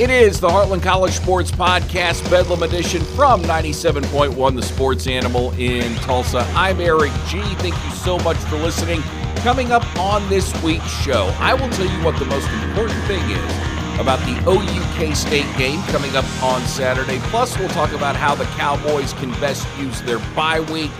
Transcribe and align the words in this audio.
It 0.00 0.08
is 0.08 0.40
the 0.40 0.48
Heartland 0.48 0.82
College 0.82 1.12
Sports 1.12 1.50
Podcast, 1.50 2.22
Bedlam 2.30 2.62
Edition 2.62 3.02
from 3.14 3.42
97.1 3.42 4.56
The 4.56 4.62
Sports 4.62 5.06
Animal 5.06 5.52
in 5.58 5.94
Tulsa. 5.96 6.38
I'm 6.54 6.80
Erik 6.80 7.12
Gee. 7.28 7.42
Thank 7.56 7.74
you 7.84 7.90
so 7.90 8.18
much 8.20 8.38
for 8.38 8.56
listening. 8.56 9.02
Coming 9.42 9.72
up 9.72 9.84
on 9.98 10.26
this 10.30 10.50
week's 10.62 10.88
show, 11.02 11.30
I 11.38 11.52
will 11.52 11.68
tell 11.68 11.84
you 11.84 12.02
what 12.02 12.18
the 12.18 12.24
most 12.24 12.48
important 12.48 12.98
thing 13.04 13.22
is 13.28 14.00
about 14.00 14.20
the 14.20 14.42
OUK 14.48 15.14
State 15.14 15.44
game 15.58 15.82
coming 15.88 16.16
up 16.16 16.24
on 16.42 16.62
Saturday. 16.62 17.18
Plus, 17.24 17.58
we'll 17.58 17.68
talk 17.68 17.92
about 17.92 18.16
how 18.16 18.34
the 18.34 18.46
Cowboys 18.56 19.12
can 19.12 19.32
best 19.32 19.68
use 19.78 20.00
their 20.00 20.18
bye 20.34 20.60
week. 20.60 20.90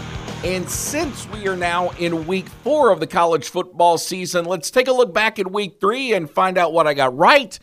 And 0.45 0.69
since 0.69 1.27
we 1.29 1.49
are 1.49 1.57
now 1.57 1.89
in 1.93 2.27
week 2.27 2.49
four 2.51 2.91
of 2.91 3.01
the 3.01 3.07
college 3.07 3.49
football 3.49 3.97
season, 3.97 4.45
let's 4.45 4.71
take 4.71 4.89
a 4.89 4.93
look 4.93 5.15
back 5.15 5.39
at 5.39 5.51
week 5.51 5.81
three 5.81 6.13
and 6.13 6.29
find 6.29 6.59
out 6.59 6.75
what 6.75 6.87
I 6.87 6.93
got 6.93 7.17
right 7.17 7.59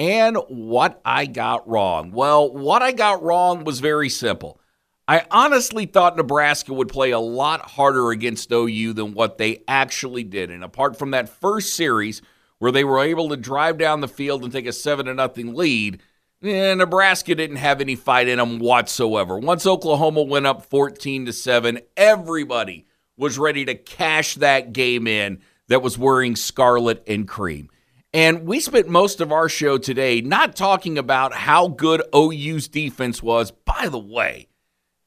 and 0.00 0.38
what 0.48 0.98
I 1.04 1.26
got 1.26 1.68
wrong. 1.68 2.10
Well, 2.10 2.50
what 2.50 2.80
I 2.80 2.90
got 2.90 3.22
wrong 3.22 3.64
was 3.64 3.80
very 3.80 4.08
simple. 4.08 4.58
I 5.06 5.26
honestly 5.30 5.84
thought 5.84 6.16
Nebraska 6.16 6.72
would 6.72 6.88
play 6.88 7.10
a 7.10 7.18
lot 7.18 7.72
harder 7.72 8.10
against 8.10 8.50
OU 8.50 8.94
than 8.94 9.12
what 9.12 9.36
they 9.36 9.62
actually 9.68 10.24
did. 10.24 10.50
And 10.50 10.64
apart 10.64 10.98
from 10.98 11.10
that 11.10 11.28
first 11.28 11.74
series 11.74 12.22
where 12.60 12.72
they 12.72 12.82
were 12.82 13.00
able 13.00 13.28
to 13.28 13.36
drive 13.36 13.76
down 13.76 14.00
the 14.00 14.08
field 14.08 14.42
and 14.42 14.50
take 14.50 14.64
a 14.64 14.72
7 14.72 15.04
to 15.04 15.12
nothing 15.12 15.54
lead, 15.54 16.00
eh, 16.42 16.74
Nebraska 16.74 17.34
didn't 17.34 17.56
have 17.56 17.82
any 17.82 17.94
fight 17.94 18.26
in 18.26 18.38
them 18.38 18.58
whatsoever. 18.58 19.36
Once 19.36 19.66
Oklahoma 19.66 20.22
went 20.22 20.46
up 20.46 20.64
14 20.64 21.26
to 21.26 21.32
7, 21.34 21.78
everybody 21.98 22.86
was 23.18 23.38
ready 23.38 23.66
to 23.66 23.74
cash 23.74 24.36
that 24.36 24.72
game 24.72 25.06
in 25.06 25.42
that 25.68 25.82
was 25.82 25.98
wearing 25.98 26.36
scarlet 26.36 27.04
and 27.06 27.28
cream. 27.28 27.68
And 28.12 28.44
we 28.44 28.58
spent 28.58 28.88
most 28.88 29.20
of 29.20 29.30
our 29.30 29.48
show 29.48 29.78
today 29.78 30.20
not 30.20 30.56
talking 30.56 30.98
about 30.98 31.32
how 31.32 31.68
good 31.68 32.02
OU's 32.14 32.66
defense 32.66 33.22
was. 33.22 33.52
By 33.52 33.88
the 33.88 34.00
way, 34.00 34.48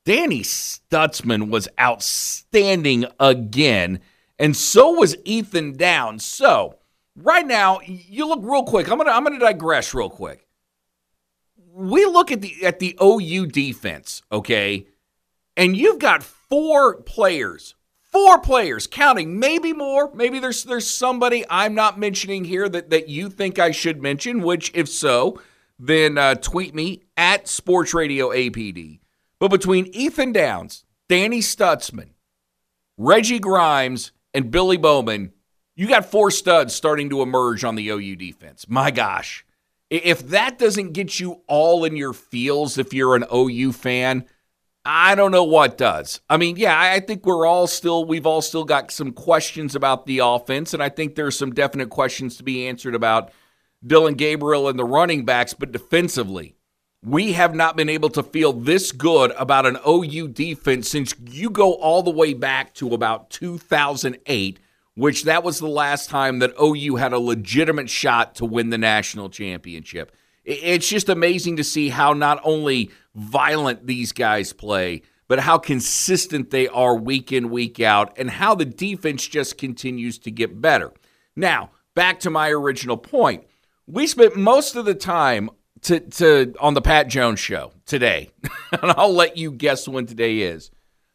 Danny 0.05 0.41
Stutsman 0.41 1.49
was 1.49 1.67
outstanding 1.79 3.05
again, 3.19 3.99
and 4.39 4.55
so 4.55 4.91
was 4.93 5.17
Ethan 5.25 5.75
Downs. 5.75 6.25
So, 6.25 6.79
right 7.15 7.45
now, 7.45 7.81
you 7.85 8.27
look 8.27 8.39
real 8.41 8.63
quick. 8.63 8.89
I'm 8.89 8.97
gonna 8.97 9.11
I'm 9.11 9.23
gonna 9.23 9.39
digress 9.39 9.93
real 9.93 10.09
quick. 10.09 10.47
We 11.73 12.05
look 12.05 12.31
at 12.31 12.41
the 12.41 12.65
at 12.65 12.79
the 12.79 12.97
OU 13.01 13.47
defense, 13.47 14.21
okay, 14.31 14.87
and 15.57 15.75
you've 15.75 15.99
got 15.99 16.23
four 16.23 17.01
players 17.01 17.75
Four 18.13 18.39
players, 18.41 18.85
counting, 18.85 19.39
maybe 19.39 19.73
more. 19.73 20.13
Maybe 20.13 20.37
there's 20.37 20.63
there's 20.63 20.87
somebody 20.87 21.43
I'm 21.49 21.73
not 21.73 21.99
mentioning 21.99 22.45
here 22.45 22.69
that, 22.69 22.91
that 22.91 23.09
you 23.09 23.27
think 23.27 23.57
I 23.57 23.71
should 23.71 24.03
mention, 24.03 24.43
which 24.43 24.71
if 24.75 24.87
so, 24.87 25.41
then 25.79 26.19
uh, 26.19 26.35
tweet 26.35 26.75
me 26.75 27.01
at 27.17 27.47
Sports 27.47 27.91
Radio 27.91 28.29
APD. 28.29 28.99
But 29.39 29.49
between 29.49 29.87
Ethan 29.87 30.31
Downs, 30.31 30.85
Danny 31.09 31.39
Stutsman, 31.39 32.09
Reggie 32.99 33.39
Grimes, 33.39 34.11
and 34.31 34.51
Billy 34.51 34.77
Bowman, 34.77 35.33
you 35.75 35.87
got 35.87 36.05
four 36.05 36.29
studs 36.29 36.75
starting 36.75 37.09
to 37.09 37.23
emerge 37.23 37.63
on 37.63 37.73
the 37.73 37.89
OU 37.89 38.15
defense. 38.17 38.69
My 38.69 38.91
gosh. 38.91 39.43
If 39.89 40.27
that 40.29 40.59
doesn't 40.59 40.93
get 40.93 41.19
you 41.19 41.41
all 41.47 41.83
in 41.83 41.97
your 41.97 42.13
feels 42.13 42.77
if 42.77 42.93
you're 42.93 43.15
an 43.15 43.25
OU 43.33 43.71
fan, 43.73 44.25
I 44.85 45.15
don't 45.15 45.31
know 45.31 45.45
what 45.45 45.77
does. 45.77 46.19
I 46.29 46.35
mean, 46.35 46.57
yeah, 46.57 46.77
I 46.77 46.99
think 46.99 47.25
we're 47.25 47.45
all 47.45 47.67
still, 47.67 48.03
we've 48.03 48.25
all 48.25 48.41
still 48.41 48.65
got 48.65 48.91
some 48.91 49.13
questions 49.13 49.75
about 49.75 50.05
the 50.05 50.19
offense, 50.19 50.73
and 50.73 50.83
I 50.83 50.89
think 50.89 51.15
there's 51.15 51.37
some 51.37 51.53
definite 51.53 51.89
questions 51.89 52.35
to 52.37 52.43
be 52.43 52.67
answered 52.67 52.93
about 52.93 53.31
Dillon 53.85 54.15
Gabriel 54.15 54.67
and 54.67 54.77
the 54.77 54.83
running 54.83 55.23
backs, 55.23 55.53
but 55.53 55.71
defensively, 55.71 56.55
we 57.01 57.33
have 57.33 57.55
not 57.55 57.77
been 57.77 57.89
able 57.89 58.09
to 58.09 58.23
feel 58.23 58.51
this 58.51 58.91
good 58.91 59.31
about 59.37 59.65
an 59.65 59.77
OU 59.87 60.29
defense 60.29 60.89
since 60.89 61.15
you 61.29 61.49
go 61.49 61.73
all 61.73 62.03
the 62.03 62.11
way 62.11 62.33
back 62.33 62.73
to 62.75 62.93
about 62.93 63.29
2008, 63.29 64.59
which 64.95 65.23
that 65.23 65.43
was 65.43 65.59
the 65.59 65.67
last 65.67 66.09
time 66.09 66.39
that 66.39 66.53
OU 66.61 66.97
had 66.97 67.13
a 67.13 67.19
legitimate 67.19 67.89
shot 67.89 68.35
to 68.35 68.45
win 68.45 68.69
the 68.69 68.77
national 68.77 69.29
championship. 69.29 70.13
It's 70.45 70.89
just 70.89 71.07
amazing 71.07 71.57
to 71.57 71.63
see 71.63 71.89
how 71.89 72.11
not 72.13 72.41
only 72.43 72.91
violent 73.15 73.85
these 73.85 74.11
guys 74.11 74.53
play, 74.53 75.01
but 75.27 75.39
how 75.39 75.57
consistent 75.57 76.51
they 76.51 76.67
are 76.67 76.95
week 76.95 77.31
in, 77.31 77.49
week 77.49 77.79
out, 77.79 78.17
and 78.17 78.29
how 78.29 78.55
the 78.55 78.65
defense 78.65 79.27
just 79.27 79.57
continues 79.57 80.17
to 80.19 80.31
get 80.31 80.61
better. 80.61 80.91
Now, 81.35 81.71
back 81.95 82.19
to 82.21 82.29
my 82.29 82.49
original 82.49 82.97
point. 82.97 83.45
We 83.87 84.07
spent 84.07 84.35
most 84.35 84.75
of 84.75 84.85
the 84.85 84.95
time 84.95 85.49
to, 85.81 85.99
to 85.99 86.53
on 86.59 86.73
the 86.73 86.81
Pat 86.81 87.07
Jones 87.07 87.39
show 87.39 87.73
today, 87.85 88.29
and 88.71 88.91
I'll 88.91 89.13
let 89.13 89.37
you 89.37 89.51
guess 89.51 89.87
when 89.87 90.05
today 90.05 90.39
is, 90.39 90.71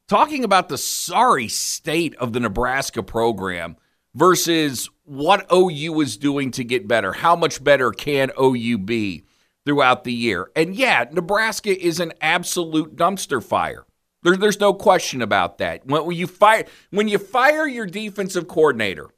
talking 0.06 0.44
about 0.44 0.68
the 0.68 0.78
sorry 0.78 1.48
state 1.48 2.14
of 2.16 2.32
the 2.32 2.40
Nebraska 2.40 3.02
program 3.02 3.76
versus 4.14 4.90
what 5.04 5.46
OU 5.52 6.00
is 6.00 6.16
doing 6.16 6.50
to 6.52 6.64
get 6.64 6.88
better. 6.88 7.12
How 7.12 7.36
much 7.36 7.62
better 7.62 7.92
can 7.92 8.30
OU 8.38 8.78
be 8.78 9.24
throughout 9.68 10.04
the 10.04 10.12
year? 10.12 10.50
And 10.56 10.74
yeah, 10.74 11.04
Nebraska 11.12 11.78
is 11.78 12.00
an 12.00 12.14
absolute 12.22 12.96
dumpster 12.96 13.44
fire. 13.44 13.84
There, 14.22 14.36
there's 14.36 14.58
no 14.58 14.72
question 14.72 15.20
about 15.20 15.58
that. 15.58 15.86
When 15.86 16.10
you 16.12 16.26
fire 16.26 16.64
when 16.90 17.06
you 17.06 17.18
fire 17.18 17.68
your 17.68 17.86
defensive 17.86 18.48
coordinator 18.48 19.10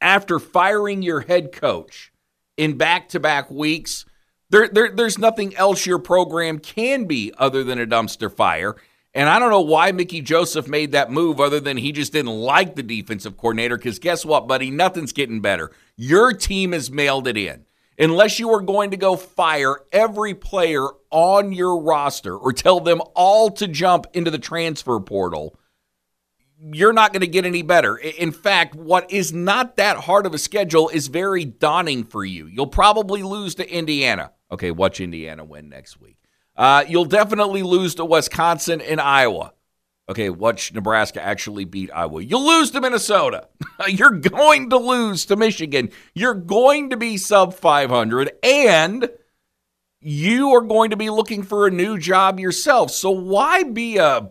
after 0.00 0.38
firing 0.38 1.02
your 1.02 1.20
head 1.20 1.52
coach 1.52 2.12
in 2.56 2.76
back-to-back 2.76 3.50
weeks, 3.50 4.04
there, 4.50 4.68
there, 4.68 4.90
there's 4.90 5.18
nothing 5.18 5.54
else 5.56 5.86
your 5.86 5.98
program 5.98 6.58
can 6.58 7.04
be 7.04 7.32
other 7.38 7.62
than 7.64 7.80
a 7.80 7.86
dumpster 7.86 8.34
fire. 8.34 8.76
And 9.14 9.28
I 9.28 9.38
don't 9.38 9.50
know 9.50 9.62
why 9.62 9.92
Mickey 9.92 10.20
Joseph 10.20 10.68
made 10.68 10.92
that 10.92 11.10
move 11.10 11.40
other 11.40 11.60
than 11.60 11.76
he 11.76 11.92
just 11.92 12.12
didn't 12.12 12.32
like 12.32 12.74
the 12.74 12.82
defensive 12.82 13.36
coordinator. 13.36 13.76
Because 13.76 13.98
guess 13.98 14.24
what, 14.24 14.46
buddy? 14.46 14.70
Nothing's 14.70 15.12
getting 15.12 15.40
better. 15.40 15.70
Your 15.96 16.32
team 16.32 16.72
has 16.72 16.90
mailed 16.90 17.26
it 17.26 17.36
in. 17.36 17.65
Unless 17.98 18.38
you 18.38 18.50
are 18.50 18.60
going 18.60 18.90
to 18.90 18.96
go 18.96 19.16
fire 19.16 19.76
every 19.90 20.34
player 20.34 20.86
on 21.10 21.52
your 21.52 21.80
roster 21.80 22.36
or 22.36 22.52
tell 22.52 22.80
them 22.80 23.00
all 23.14 23.50
to 23.52 23.66
jump 23.66 24.06
into 24.12 24.30
the 24.30 24.38
transfer 24.38 25.00
portal, 25.00 25.58
you're 26.60 26.92
not 26.92 27.12
going 27.12 27.20
to 27.20 27.26
get 27.26 27.46
any 27.46 27.62
better. 27.62 27.96
In 27.96 28.32
fact, 28.32 28.74
what 28.74 29.10
is 29.10 29.32
not 29.32 29.76
that 29.76 29.96
hard 29.98 30.26
of 30.26 30.34
a 30.34 30.38
schedule 30.38 30.88
is 30.90 31.08
very 31.08 31.44
daunting 31.44 32.04
for 32.04 32.24
you. 32.24 32.46
You'll 32.46 32.66
probably 32.66 33.22
lose 33.22 33.54
to 33.56 33.70
Indiana. 33.70 34.32
Okay, 34.50 34.70
watch 34.70 35.00
Indiana 35.00 35.44
win 35.44 35.68
next 35.68 36.00
week. 36.00 36.16
Uh, 36.54 36.84
you'll 36.88 37.04
definitely 37.04 37.62
lose 37.62 37.94
to 37.96 38.04
Wisconsin 38.04 38.80
and 38.80 39.00
Iowa. 39.00 39.52
Okay, 40.08 40.30
watch 40.30 40.72
Nebraska 40.72 41.20
actually 41.20 41.64
beat 41.64 41.90
Iowa. 41.92 42.22
You'll 42.22 42.46
lose 42.46 42.70
to 42.72 42.80
Minnesota. 42.80 43.48
You're 43.88 44.10
going 44.10 44.70
to 44.70 44.76
lose 44.76 45.24
to 45.26 45.36
Michigan. 45.36 45.90
You're 46.14 46.34
going 46.34 46.90
to 46.90 46.96
be 46.96 47.16
sub 47.16 47.54
500, 47.54 48.30
and 48.42 49.10
you 50.00 50.50
are 50.50 50.60
going 50.60 50.90
to 50.90 50.96
be 50.96 51.10
looking 51.10 51.42
for 51.42 51.66
a 51.66 51.72
new 51.72 51.98
job 51.98 52.38
yourself. 52.38 52.92
So 52.92 53.10
why 53.10 53.64
be 53.64 53.96
a 53.96 54.30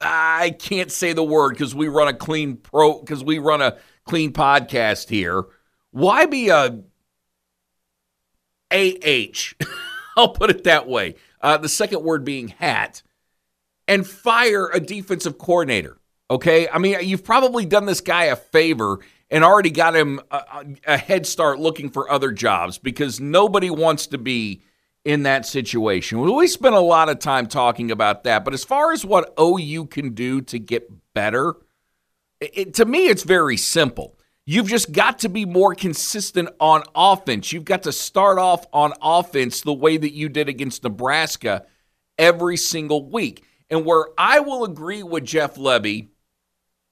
I 0.00 0.50
can't 0.58 0.92
say 0.92 1.14
the 1.14 1.24
word 1.24 1.52
because 1.52 1.74
we 1.74 1.88
run 1.88 2.08
a 2.08 2.14
clean 2.14 2.56
pro 2.58 3.00
because 3.00 3.24
we 3.24 3.38
run 3.38 3.62
a 3.62 3.78
clean 4.04 4.32
podcast 4.32 5.08
here. 5.08 5.44
Why 5.90 6.26
be 6.26 6.50
a 6.50 6.80
AH? 8.70 9.54
I'll 10.16 10.28
put 10.28 10.50
it 10.50 10.64
that 10.64 10.86
way. 10.86 11.14
Uh, 11.40 11.56
the 11.56 11.68
second 11.68 12.02
word 12.02 12.24
being 12.24 12.48
hat, 12.48 13.02
and 13.88 14.06
fire 14.06 14.68
a 14.68 14.80
defensive 14.80 15.38
coordinator. 15.38 15.98
Okay. 16.30 16.68
I 16.68 16.78
mean, 16.78 16.98
you've 17.02 17.24
probably 17.24 17.66
done 17.66 17.86
this 17.86 18.00
guy 18.00 18.24
a 18.24 18.36
favor 18.36 19.00
and 19.30 19.44
already 19.44 19.70
got 19.70 19.94
him 19.94 20.20
a, 20.30 20.64
a 20.86 20.96
head 20.96 21.26
start 21.26 21.58
looking 21.58 21.90
for 21.90 22.10
other 22.10 22.32
jobs 22.32 22.78
because 22.78 23.20
nobody 23.20 23.70
wants 23.70 24.06
to 24.08 24.18
be 24.18 24.62
in 25.04 25.24
that 25.24 25.44
situation. 25.44 26.20
We 26.20 26.46
spent 26.46 26.74
a 26.74 26.80
lot 26.80 27.08
of 27.08 27.18
time 27.18 27.46
talking 27.46 27.90
about 27.90 28.24
that. 28.24 28.44
But 28.44 28.54
as 28.54 28.64
far 28.64 28.92
as 28.92 29.04
what 29.04 29.34
OU 29.38 29.86
can 29.86 30.14
do 30.14 30.40
to 30.42 30.58
get 30.58 30.88
better, 31.12 31.54
it, 32.40 32.74
to 32.74 32.84
me, 32.84 33.08
it's 33.08 33.22
very 33.22 33.56
simple. 33.56 34.18
You've 34.46 34.68
just 34.68 34.92
got 34.92 35.20
to 35.20 35.28
be 35.28 35.46
more 35.46 35.74
consistent 35.74 36.50
on 36.60 36.82
offense. 36.94 37.52
You've 37.52 37.64
got 37.64 37.82
to 37.84 37.92
start 37.92 38.38
off 38.38 38.66
on 38.72 38.92
offense 39.00 39.62
the 39.62 39.72
way 39.72 39.96
that 39.96 40.12
you 40.12 40.28
did 40.28 40.48
against 40.48 40.84
Nebraska 40.84 41.64
every 42.18 42.56
single 42.56 43.08
week. 43.08 43.44
And 43.70 43.84
where 43.84 44.06
I 44.18 44.40
will 44.40 44.64
agree 44.64 45.02
with 45.02 45.24
Jeff 45.24 45.56
Lebby, 45.56 46.08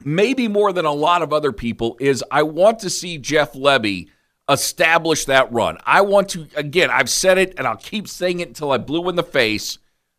maybe 0.05 0.49
more 0.49 0.73
than 0.73 0.85
a 0.85 0.93
lot 0.93 1.23
of 1.23 1.33
other 1.33 1.53
people, 1.53 1.97
is 2.01 2.25
I 2.31 2.43
want 2.43 2.81
to 2.81 2.91
see 2.91 3.19
Jeff 3.19 3.53
Lebby 3.53 4.09
establish 4.49 5.27
that 5.27 5.53
run. 5.53 5.79
I 5.85 6.01
want 6.01 6.31
to, 6.31 6.47
again, 6.57 6.91
I've 6.91 7.11
said 7.11 7.39
it 7.39 7.55
and 7.59 7.67
I'll 7.67 7.77
keep 7.77 8.09
saying 8.09 8.41
it 8.41 8.49
until 8.49 8.73
I 8.73 8.79
blue 8.79 9.09
in 9.09 9.17
the 9.17 9.23
face, 9.23 9.79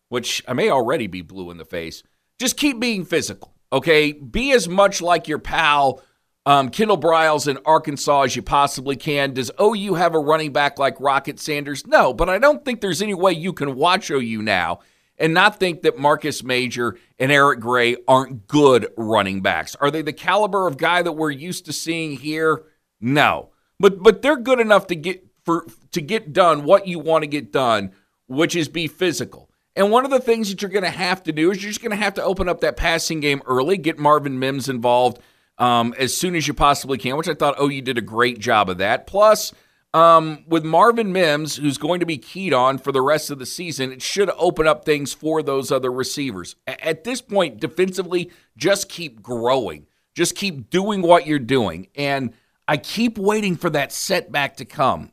which 0.09 0.43
I 0.47 0.53
may 0.53 0.69
already 0.69 1.07
be 1.07 1.21
blue 1.21 1.51
in 1.51 1.57
the 1.57 1.65
face. 1.65 2.03
Just 2.39 2.57
keep 2.57 2.79
being 2.79 3.05
physical, 3.05 3.53
okay? 3.71 4.11
Be 4.13 4.51
as 4.53 4.67
much 4.67 5.01
like 5.01 5.27
your 5.27 5.39
pal 5.39 6.01
um, 6.45 6.69
Kendall 6.69 6.99
Briles 6.99 7.47
in 7.47 7.57
Arkansas 7.65 8.23
as 8.23 8.35
you 8.35 8.41
possibly 8.41 8.95
can. 8.95 9.33
Does 9.33 9.51
OU 9.61 9.93
have 9.95 10.13
a 10.13 10.19
running 10.19 10.51
back 10.51 10.77
like 10.77 10.99
Rocket 10.99 11.39
Sanders? 11.39 11.87
No, 11.87 12.13
but 12.13 12.29
I 12.29 12.37
don't 12.37 12.65
think 12.65 12.81
there's 12.81 13.01
any 13.01 13.13
way 13.13 13.31
you 13.31 13.53
can 13.53 13.75
watch 13.75 14.11
OU 14.11 14.41
now 14.41 14.79
and 15.17 15.33
not 15.33 15.59
think 15.59 15.81
that 15.83 15.97
Marcus 15.97 16.43
Major 16.43 16.97
and 17.19 17.31
Eric 17.31 17.59
Gray 17.59 17.97
aren't 18.07 18.47
good 18.47 18.87
running 18.97 19.41
backs. 19.41 19.75
Are 19.75 19.91
they 19.91 20.01
the 20.01 20.13
caliber 20.13 20.67
of 20.67 20.77
guy 20.77 21.01
that 21.01 21.11
we're 21.13 21.31
used 21.31 21.65
to 21.65 21.73
seeing 21.73 22.17
here? 22.17 22.63
No. 22.99 23.49
But 23.79 24.01
but 24.01 24.21
they're 24.21 24.37
good 24.37 24.59
enough 24.59 24.87
to 24.87 24.95
get 24.95 25.25
for 25.43 25.65
to 25.91 26.01
get 26.01 26.33
done 26.33 26.63
what 26.63 26.87
you 26.87 26.99
want 26.99 27.23
to 27.23 27.27
get 27.27 27.51
done, 27.51 27.91
which 28.27 28.55
is 28.55 28.67
be 28.67 28.87
physical. 28.87 29.49
And 29.75 29.91
one 29.91 30.05
of 30.05 30.11
the 30.11 30.19
things 30.19 30.49
that 30.49 30.61
you're 30.61 30.69
going 30.69 30.83
to 30.83 30.89
have 30.89 31.23
to 31.23 31.31
do 31.31 31.51
is 31.51 31.63
you're 31.63 31.71
just 31.71 31.81
going 31.81 31.97
to 31.97 32.03
have 32.03 32.13
to 32.15 32.23
open 32.23 32.47
up 32.47 32.61
that 32.61 32.77
passing 32.77 33.19
game 33.19 33.41
early, 33.47 33.77
get 33.77 33.97
Marvin 33.97 34.37
Mims 34.37 34.69
involved 34.69 35.19
um, 35.57 35.95
as 35.97 36.15
soon 36.15 36.35
as 36.35 36.47
you 36.47 36.53
possibly 36.53 36.97
can, 36.97 37.17
which 37.17 37.27
I 37.27 37.33
thought 37.33 37.55
oh, 37.57 37.69
you 37.69 37.81
did 37.81 37.97
a 37.97 38.01
great 38.01 38.39
job 38.39 38.69
of 38.69 38.77
that. 38.77 39.07
Plus, 39.07 39.51
um, 39.93 40.43
with 40.47 40.65
Marvin 40.65 41.13
Mims, 41.13 41.57
who's 41.57 41.77
going 41.77 41.99
to 41.99 42.05
be 42.05 42.17
keyed 42.17 42.53
on 42.53 42.79
for 42.79 42.91
the 42.91 43.01
rest 43.01 43.29
of 43.29 43.37
the 43.37 43.45
season, 43.45 43.91
it 43.91 44.01
should 44.01 44.31
open 44.37 44.67
up 44.67 44.85
things 44.85 45.13
for 45.13 45.43
those 45.43 45.71
other 45.71 45.91
receivers. 45.91 46.55
At 46.65 47.03
this 47.03 47.21
point, 47.21 47.59
defensively, 47.59 48.31
just 48.57 48.89
keep 48.89 49.21
growing, 49.21 49.85
just 50.15 50.35
keep 50.35 50.69
doing 50.69 51.01
what 51.01 51.27
you're 51.27 51.39
doing. 51.39 51.87
And 51.95 52.33
I 52.67 52.77
keep 52.77 53.17
waiting 53.17 53.55
for 53.55 53.69
that 53.69 53.91
setback 53.91 54.57
to 54.57 54.65
come. 54.65 55.11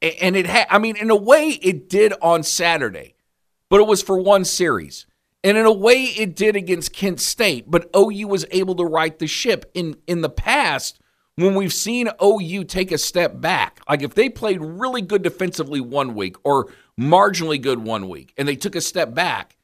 And 0.00 0.36
it 0.36 0.46
had, 0.46 0.66
I 0.70 0.78
mean, 0.78 0.96
in 0.96 1.10
a 1.10 1.16
way, 1.16 1.48
it 1.48 1.88
did 1.88 2.14
on 2.22 2.42
Saturday, 2.42 3.16
but 3.68 3.80
it 3.80 3.86
was 3.86 4.02
for 4.02 4.18
one 4.18 4.44
series. 4.44 5.06
And 5.42 5.58
in 5.58 5.66
a 5.66 5.72
way, 5.72 6.04
it 6.04 6.36
did 6.36 6.54
against 6.54 6.92
Kent 6.92 7.20
State, 7.20 7.70
but 7.70 7.90
OU 7.96 8.28
was 8.28 8.46
able 8.50 8.74
to 8.76 8.84
right 8.84 9.18
the 9.18 9.26
ship. 9.26 9.70
In 9.74 9.96
in 10.06 10.20
the 10.20 10.28
past, 10.28 11.00
when 11.42 11.54
we've 11.54 11.72
seen 11.72 12.08
OU 12.22 12.64
take 12.64 12.92
a 12.92 12.98
step 12.98 13.40
back, 13.40 13.80
like 13.88 14.02
if 14.02 14.14
they 14.14 14.28
played 14.28 14.60
really 14.60 15.02
good 15.02 15.22
defensively 15.22 15.80
one 15.80 16.14
week 16.14 16.36
or 16.44 16.72
marginally 16.98 17.60
good 17.60 17.78
one 17.78 18.08
week, 18.08 18.32
and 18.36 18.46
they 18.46 18.56
took 18.56 18.74
a 18.74 18.80
step 18.80 19.14
back, 19.14 19.56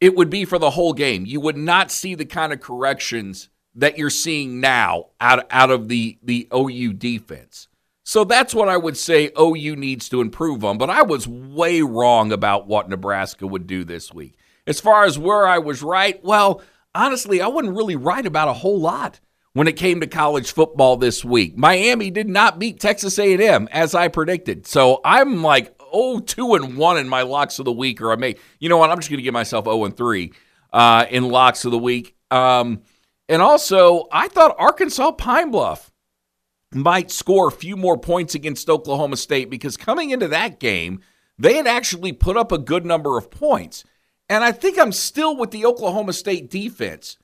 it 0.00 0.16
would 0.16 0.30
be 0.30 0.44
for 0.44 0.58
the 0.58 0.70
whole 0.70 0.92
game. 0.92 1.24
You 1.26 1.40
would 1.40 1.56
not 1.56 1.90
see 1.90 2.14
the 2.14 2.24
kind 2.24 2.52
of 2.52 2.60
corrections 2.60 3.48
that 3.74 3.96
you're 3.96 4.10
seeing 4.10 4.60
now 4.60 5.10
out, 5.20 5.46
out 5.50 5.70
of 5.70 5.88
the, 5.88 6.18
the 6.22 6.48
OU 6.54 6.94
defense. 6.94 7.68
So 8.04 8.24
that's 8.24 8.54
what 8.54 8.68
I 8.68 8.76
would 8.76 8.96
say 8.96 9.30
OU 9.38 9.76
needs 9.76 10.08
to 10.08 10.20
improve 10.20 10.64
on. 10.64 10.76
But 10.76 10.90
I 10.90 11.02
was 11.02 11.28
way 11.28 11.82
wrong 11.82 12.32
about 12.32 12.66
what 12.66 12.88
Nebraska 12.88 13.46
would 13.46 13.66
do 13.66 13.84
this 13.84 14.12
week. 14.12 14.34
As 14.66 14.80
far 14.80 15.04
as 15.04 15.18
where 15.18 15.46
I 15.46 15.58
was 15.58 15.82
right, 15.82 16.22
well, 16.24 16.60
honestly, 16.94 17.40
I 17.40 17.46
wasn't 17.46 17.76
really 17.76 17.96
right 17.96 18.26
about 18.26 18.48
a 18.48 18.54
whole 18.54 18.80
lot 18.80 19.20
when 19.54 19.68
it 19.68 19.76
came 19.76 20.00
to 20.00 20.06
college 20.06 20.52
football 20.52 20.96
this 20.96 21.24
week. 21.24 21.56
Miami 21.56 22.10
did 22.10 22.28
not 22.28 22.58
beat 22.58 22.80
Texas 22.80 23.18
A&M 23.18 23.68
as 23.70 23.94
I 23.94 24.08
predicted. 24.08 24.66
So 24.66 25.00
I'm 25.04 25.42
like 25.42 25.74
oh 25.94 26.20
two 26.20 26.54
and 26.54 26.76
1 26.76 26.98
in 26.98 27.08
my 27.08 27.22
locks 27.22 27.58
of 27.58 27.66
the 27.66 27.72
week 27.72 28.00
or 28.00 28.12
I 28.12 28.16
may 28.16 28.36
you 28.58 28.68
know 28.68 28.78
what, 28.78 28.90
I'm 28.90 28.98
just 28.98 29.10
going 29.10 29.18
to 29.18 29.22
give 29.22 29.34
myself 29.34 29.66
0 29.66 29.84
and 29.84 29.96
3 29.96 30.32
uh, 30.72 31.06
in 31.10 31.28
locks 31.28 31.64
of 31.64 31.70
the 31.70 31.78
week. 31.78 32.16
Um, 32.30 32.82
and 33.28 33.42
also, 33.42 34.08
I 34.10 34.28
thought 34.28 34.56
Arkansas 34.58 35.12
Pine 35.12 35.50
Bluff 35.50 35.92
might 36.74 37.10
score 37.10 37.48
a 37.48 37.52
few 37.52 37.76
more 37.76 37.98
points 37.98 38.34
against 38.34 38.68
Oklahoma 38.68 39.16
State 39.16 39.50
because 39.50 39.76
coming 39.76 40.10
into 40.10 40.28
that 40.28 40.58
game, 40.58 41.00
they 41.38 41.54
had 41.54 41.66
actually 41.66 42.12
put 42.12 42.36
up 42.36 42.52
a 42.52 42.58
good 42.58 42.84
number 42.84 43.18
of 43.18 43.30
points. 43.30 43.84
And 44.28 44.42
I 44.42 44.52
think 44.52 44.78
I'm 44.78 44.92
still 44.92 45.36
with 45.36 45.50
the 45.50 45.66
Oklahoma 45.66 46.12
State 46.12 46.50
defense. 46.50 47.18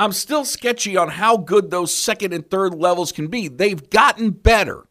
I'm 0.00 0.12
still 0.12 0.46
sketchy 0.46 0.96
on 0.96 1.10
how 1.10 1.36
good 1.36 1.70
those 1.70 1.94
second 1.94 2.32
and 2.32 2.48
third 2.48 2.72
levels 2.72 3.12
can 3.12 3.26
be. 3.26 3.48
They've 3.48 3.90
gotten 3.90 4.30
better. 4.30 4.86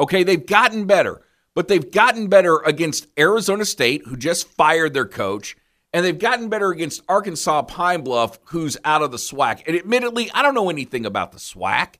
Okay, 0.00 0.24
they've 0.24 0.44
gotten 0.44 0.84
better, 0.84 1.22
but 1.54 1.68
they've 1.68 1.88
gotten 1.92 2.26
better 2.26 2.58
against 2.66 3.06
Arizona 3.16 3.64
State, 3.64 4.02
who 4.06 4.16
just 4.16 4.48
fired 4.48 4.94
their 4.94 5.06
coach, 5.06 5.56
and 5.92 6.04
they've 6.04 6.18
gotten 6.18 6.48
better 6.48 6.70
against 6.70 7.04
Arkansas 7.08 7.62
Pine 7.62 8.02
Bluff, 8.02 8.40
who's 8.46 8.76
out 8.84 9.00
of 9.00 9.12
the 9.12 9.16
SWAC. 9.16 9.62
And 9.64 9.76
admittedly, 9.76 10.28
I 10.34 10.42
don't 10.42 10.54
know 10.54 10.70
anything 10.70 11.06
about 11.06 11.30
the 11.30 11.38
SWAC. 11.38 11.94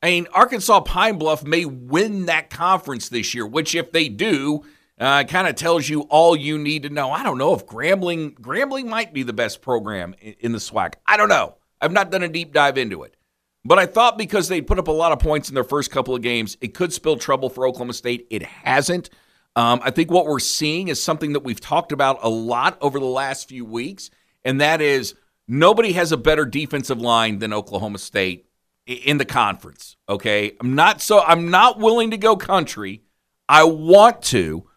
I 0.00 0.10
mean, 0.10 0.28
Arkansas 0.32 0.82
Pine 0.82 1.18
Bluff 1.18 1.42
may 1.42 1.64
win 1.64 2.26
that 2.26 2.48
conference 2.48 3.08
this 3.08 3.34
year, 3.34 3.44
which 3.44 3.74
if 3.74 3.90
they 3.90 4.08
do, 4.08 4.62
uh, 5.00 5.24
kind 5.24 5.48
of 5.48 5.56
tells 5.56 5.88
you 5.88 6.02
all 6.02 6.36
you 6.36 6.58
need 6.58 6.84
to 6.84 6.90
know. 6.90 7.10
I 7.10 7.24
don't 7.24 7.38
know 7.38 7.54
if 7.54 7.66
Grambling 7.66 8.34
Grambling 8.38 8.86
might 8.86 9.12
be 9.12 9.24
the 9.24 9.32
best 9.32 9.62
program 9.62 10.14
in, 10.20 10.34
in 10.38 10.52
the 10.52 10.58
SWAC. 10.58 10.94
I 11.04 11.16
don't 11.16 11.28
know. 11.28 11.57
I've 11.80 11.92
not 11.92 12.10
done 12.10 12.22
a 12.22 12.28
deep 12.28 12.52
dive 12.52 12.78
into 12.78 13.02
it. 13.02 13.16
But 13.64 13.78
I 13.78 13.86
thought 13.86 14.16
because 14.16 14.48
they 14.48 14.60
put 14.60 14.78
up 14.78 14.88
a 14.88 14.92
lot 14.92 15.12
of 15.12 15.18
points 15.18 15.48
in 15.48 15.54
their 15.54 15.64
first 15.64 15.90
couple 15.90 16.14
of 16.14 16.22
games, 16.22 16.56
it 16.60 16.74
could 16.74 16.92
spill 16.92 17.16
trouble 17.16 17.50
for 17.50 17.66
Oklahoma 17.66 17.92
State. 17.92 18.26
It 18.30 18.42
hasn't. 18.42 19.10
Um, 19.56 19.80
I 19.82 19.90
think 19.90 20.10
what 20.10 20.26
we're 20.26 20.38
seeing 20.38 20.88
is 20.88 21.02
something 21.02 21.32
that 21.32 21.40
we've 21.40 21.60
talked 21.60 21.92
about 21.92 22.20
a 22.22 22.28
lot 22.28 22.78
over 22.80 22.98
the 23.00 23.04
last 23.04 23.48
few 23.48 23.64
weeks, 23.64 24.10
and 24.44 24.60
that 24.60 24.80
is 24.80 25.14
nobody 25.48 25.92
has 25.92 26.12
a 26.12 26.16
better 26.16 26.44
defensive 26.44 27.00
line 27.00 27.40
than 27.40 27.52
Oklahoma 27.52 27.98
State 27.98 28.48
in 28.86 29.18
the 29.18 29.24
conference. 29.24 29.96
Okay, 30.08 30.52
I'm 30.60 30.74
not 30.74 31.00
so 31.00 31.20
I'm 31.20 31.50
not 31.50 31.78
willing 31.78 32.12
to 32.12 32.16
go 32.16 32.36
country. 32.36 33.02
I 33.48 33.64
want 33.64 34.22
to, 34.24 34.67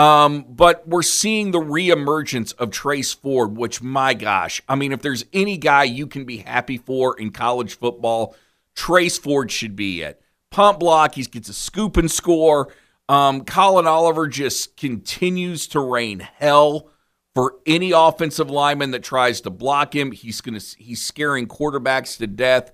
um, 0.00 0.46
but 0.48 0.88
we're 0.88 1.02
seeing 1.02 1.50
the 1.50 1.58
reemergence 1.58 2.54
of 2.56 2.70
Trace 2.70 3.12
Ford, 3.12 3.58
which, 3.58 3.82
my 3.82 4.14
gosh, 4.14 4.62
I 4.66 4.74
mean, 4.74 4.92
if 4.92 5.02
there's 5.02 5.26
any 5.34 5.58
guy 5.58 5.84
you 5.84 6.06
can 6.06 6.24
be 6.24 6.38
happy 6.38 6.78
for 6.78 7.18
in 7.20 7.32
college 7.32 7.76
football, 7.76 8.34
Trace 8.74 9.18
Ford 9.18 9.52
should 9.52 9.76
be 9.76 10.00
it. 10.00 10.22
Pump 10.50 10.80
block, 10.80 11.16
he 11.16 11.24
gets 11.24 11.50
a 11.50 11.52
scoop 11.52 11.98
and 11.98 12.10
score. 12.10 12.72
Um, 13.10 13.44
Collin 13.44 13.86
Oliver 13.86 14.26
just 14.26 14.78
continues 14.78 15.66
to 15.68 15.80
rain 15.80 16.20
hell 16.20 16.88
for 17.34 17.56
any 17.66 17.90
offensive 17.90 18.50
lineman 18.50 18.92
that 18.92 19.02
tries 19.02 19.42
to 19.42 19.50
block 19.50 19.94
him. 19.94 20.12
He's 20.12 20.40
gonna 20.40 20.60
he's 20.78 21.02
scaring 21.02 21.46
quarterbacks 21.46 22.16
to 22.16 22.26
death. 22.26 22.72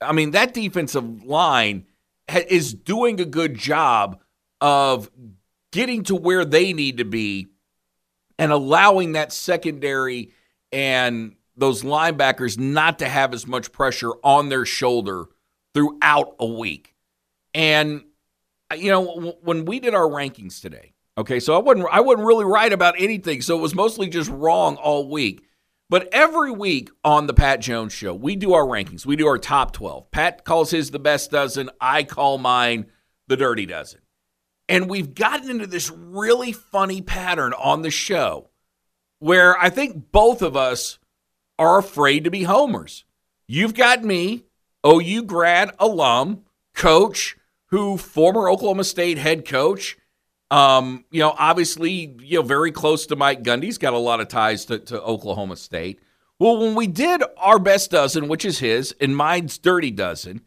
I 0.00 0.12
mean, 0.12 0.30
that 0.30 0.54
defensive 0.54 1.24
line 1.24 1.86
is 2.28 2.72
doing 2.72 3.20
a 3.20 3.24
good 3.24 3.56
job 3.56 4.20
of 4.60 5.10
getting 5.72 6.02
to 6.04 6.14
where 6.14 6.44
they 6.44 6.72
need 6.72 6.98
to 6.98 7.04
be 7.04 7.48
and 8.38 8.52
allowing 8.52 9.12
that 9.12 9.32
secondary 9.32 10.32
and 10.72 11.34
those 11.56 11.82
linebackers 11.82 12.58
not 12.58 13.00
to 13.00 13.08
have 13.08 13.34
as 13.34 13.46
much 13.46 13.72
pressure 13.72 14.12
on 14.22 14.48
their 14.48 14.64
shoulder 14.64 15.26
throughout 15.74 16.36
a 16.38 16.46
week. 16.46 16.94
And 17.52 18.04
you 18.76 18.90
know, 18.90 19.36
when 19.42 19.64
we 19.64 19.80
did 19.80 19.94
our 19.94 20.08
rankings 20.08 20.60
today, 20.60 20.92
okay, 21.16 21.40
so 21.40 21.54
I 21.54 21.58
wasn't 21.58 21.88
I 21.90 22.00
wasn't 22.00 22.26
really 22.26 22.44
right 22.44 22.72
about 22.72 22.94
anything, 22.98 23.40
so 23.42 23.58
it 23.58 23.62
was 23.62 23.74
mostly 23.74 24.08
just 24.08 24.30
wrong 24.30 24.76
all 24.76 25.08
week. 25.08 25.44
But 25.90 26.08
every 26.12 26.50
week 26.50 26.90
on 27.02 27.26
the 27.26 27.34
Pat 27.34 27.60
Jones 27.60 27.94
show, 27.94 28.14
we 28.14 28.36
do 28.36 28.52
our 28.52 28.64
rankings. 28.64 29.06
We 29.06 29.16
do 29.16 29.26
our 29.26 29.38
top 29.38 29.72
12. 29.72 30.10
Pat 30.10 30.44
calls 30.44 30.70
his 30.70 30.90
the 30.90 30.98
best 30.98 31.30
dozen, 31.30 31.70
I 31.80 32.04
call 32.04 32.36
mine 32.36 32.86
the 33.26 33.38
dirty 33.38 33.64
dozen. 33.64 34.00
And 34.68 34.90
we've 34.90 35.14
gotten 35.14 35.50
into 35.50 35.66
this 35.66 35.90
really 35.90 36.52
funny 36.52 37.00
pattern 37.00 37.54
on 37.54 37.82
the 37.82 37.90
show 37.90 38.50
where 39.18 39.58
I 39.58 39.70
think 39.70 40.12
both 40.12 40.42
of 40.42 40.56
us 40.56 40.98
are 41.58 41.78
afraid 41.78 42.24
to 42.24 42.30
be 42.30 42.42
homers. 42.42 43.04
You've 43.46 43.74
got 43.74 44.04
me, 44.04 44.44
OU 44.86 45.22
grad 45.24 45.72
alum, 45.78 46.44
coach, 46.74 47.36
who 47.66 47.96
former 47.96 48.48
Oklahoma 48.48 48.84
State 48.84 49.18
head 49.18 49.46
coach, 49.46 49.96
um, 50.50 51.04
you 51.10 51.20
know, 51.20 51.34
obviously, 51.38 52.16
you 52.20 52.38
know, 52.38 52.42
very 52.42 52.72
close 52.72 53.06
to 53.06 53.16
Mike 53.16 53.42
Gundy. 53.42 53.64
He's 53.64 53.78
got 53.78 53.92
a 53.92 53.98
lot 53.98 54.20
of 54.20 54.28
ties 54.28 54.64
to, 54.66 54.78
to 54.78 55.02
Oklahoma 55.02 55.56
State. 55.56 56.00
Well, 56.38 56.58
when 56.58 56.74
we 56.74 56.86
did 56.86 57.22
our 57.36 57.58
best 57.58 57.90
dozen, 57.90 58.28
which 58.28 58.44
is 58.44 58.60
his, 58.60 58.94
and 59.00 59.16
mine's 59.16 59.58
dirty 59.58 59.90
dozen, 59.90 60.42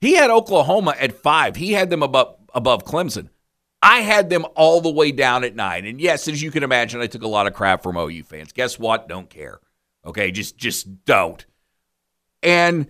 he 0.00 0.14
had 0.14 0.30
Oklahoma 0.30 0.94
at 0.98 1.12
five. 1.12 1.56
He 1.56 1.72
had 1.72 1.90
them 1.90 2.02
above 2.02 2.36
above 2.54 2.84
Clemson. 2.84 3.30
I 3.86 4.00
had 4.00 4.30
them 4.30 4.44
all 4.56 4.80
the 4.80 4.90
way 4.90 5.12
down 5.12 5.44
at 5.44 5.54
nine. 5.54 5.86
And 5.86 6.00
yes, 6.00 6.26
as 6.26 6.42
you 6.42 6.50
can 6.50 6.64
imagine, 6.64 7.00
I 7.00 7.06
took 7.06 7.22
a 7.22 7.28
lot 7.28 7.46
of 7.46 7.54
crap 7.54 7.84
from 7.84 7.96
OU 7.96 8.24
fans. 8.24 8.50
Guess 8.52 8.80
what? 8.80 9.08
Don't 9.08 9.30
care. 9.30 9.60
Okay, 10.04 10.32
just 10.32 10.56
just 10.56 11.04
don't. 11.04 11.46
And 12.42 12.88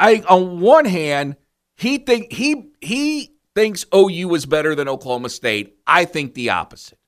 I 0.00 0.24
on 0.26 0.60
one 0.60 0.86
hand, 0.86 1.36
he 1.76 1.98
think 1.98 2.32
he 2.32 2.70
he 2.80 3.34
thinks 3.54 3.84
OU 3.94 4.34
is 4.34 4.46
better 4.46 4.74
than 4.74 4.88
Oklahoma 4.88 5.28
State. 5.28 5.76
I 5.86 6.06
think 6.06 6.32
the 6.32 6.48
opposite. 6.48 6.98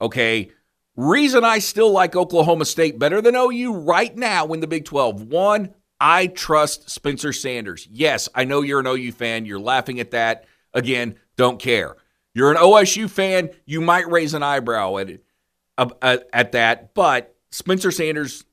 Okay. 0.00 0.50
Reason 0.96 1.44
I 1.44 1.58
still 1.58 1.90
like 1.90 2.16
Oklahoma 2.16 2.64
State 2.64 2.98
better 2.98 3.20
than 3.20 3.36
OU 3.36 3.80
right 3.80 4.16
now 4.16 4.46
in 4.46 4.60
the 4.60 4.66
Big 4.66 4.86
12. 4.86 5.22
One, 5.24 5.74
I 6.00 6.26
trust 6.26 6.88
Spencer 6.88 7.34
Sanders. 7.34 7.86
Yes, 7.90 8.30
I 8.34 8.44
know 8.44 8.62
you're 8.62 8.80
an 8.80 8.86
OU 8.86 9.12
fan. 9.12 9.44
You're 9.44 9.60
laughing 9.60 10.00
at 10.00 10.12
that. 10.12 10.46
Again, 10.74 11.16
don't 11.36 11.58
care. 11.58 11.96
You're 12.34 12.50
an 12.50 12.56
OSU 12.56 13.10
fan, 13.10 13.50
you 13.66 13.80
might 13.80 14.10
raise 14.10 14.34
an 14.34 14.42
eyebrow 14.42 14.96
at 14.96 15.10
it, 15.10 15.24
at 15.78 16.52
that, 16.52 16.94
but 16.94 17.36
Spencer 17.50 17.90
Sanders 17.90 18.44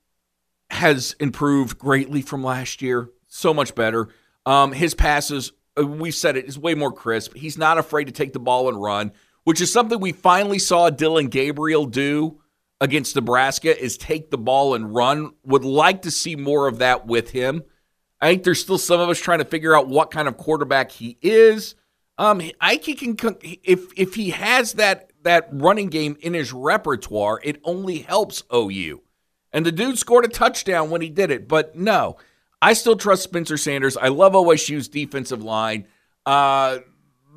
has 0.70 1.16
improved 1.18 1.78
greatly 1.78 2.22
from 2.22 2.44
last 2.44 2.82
year. 2.82 3.10
So 3.26 3.54
much 3.54 3.74
better. 3.74 4.08
Um, 4.46 4.72
his 4.72 4.94
passes, 4.94 5.52
uh, 5.78 5.86
we've 5.86 6.14
said 6.14 6.36
it, 6.36 6.46
is 6.46 6.58
way 6.58 6.74
more 6.74 6.92
crisp. 6.92 7.34
He's 7.34 7.58
not 7.58 7.78
afraid 7.78 8.04
to 8.04 8.12
take 8.12 8.32
the 8.32 8.40
ball 8.40 8.68
and 8.68 8.80
run, 8.80 9.12
which 9.44 9.60
is 9.60 9.72
something 9.72 10.00
we 10.00 10.12
finally 10.12 10.58
saw 10.58 10.90
Dillon 10.90 11.28
Gabriel 11.28 11.86
do 11.86 12.40
against 12.80 13.14
Nebraska 13.14 13.78
is 13.78 13.96
take 13.96 14.30
the 14.30 14.38
ball 14.38 14.74
and 14.74 14.94
run. 14.94 15.32
Would 15.44 15.64
like 15.64 16.02
to 16.02 16.10
see 16.10 16.36
more 16.36 16.66
of 16.66 16.78
that 16.78 17.06
with 17.06 17.30
him. 17.30 17.62
I 18.20 18.28
think 18.28 18.44
there's 18.44 18.60
still 18.60 18.78
some 18.78 19.00
of 19.00 19.08
us 19.08 19.18
trying 19.18 19.38
to 19.38 19.44
figure 19.44 19.76
out 19.76 19.88
what 19.88 20.10
kind 20.10 20.28
of 20.28 20.36
quarterback 20.36 20.92
he 20.92 21.18
is. 21.22 21.74
Um, 22.20 22.42
Ike 22.60 22.98
can 22.98 23.16
if 23.42 23.86
if 23.96 24.14
he 24.14 24.28
has 24.28 24.74
that 24.74 25.10
that 25.22 25.48
running 25.52 25.88
game 25.88 26.18
in 26.20 26.34
his 26.34 26.52
repertoire, 26.52 27.40
it 27.42 27.62
only 27.64 28.00
helps 28.00 28.42
OU. 28.54 29.00
And 29.54 29.64
the 29.64 29.72
dude 29.72 29.98
scored 29.98 30.26
a 30.26 30.28
touchdown 30.28 30.90
when 30.90 31.00
he 31.00 31.08
did 31.08 31.30
it, 31.30 31.48
but 31.48 31.74
no, 31.74 32.18
I 32.60 32.74
still 32.74 32.96
trust 32.96 33.22
Spencer 33.22 33.56
Sanders. 33.56 33.96
I 33.96 34.08
love 34.08 34.34
OSU's 34.34 34.86
defensive 34.86 35.42
line. 35.42 35.86
Uh, 36.26 36.80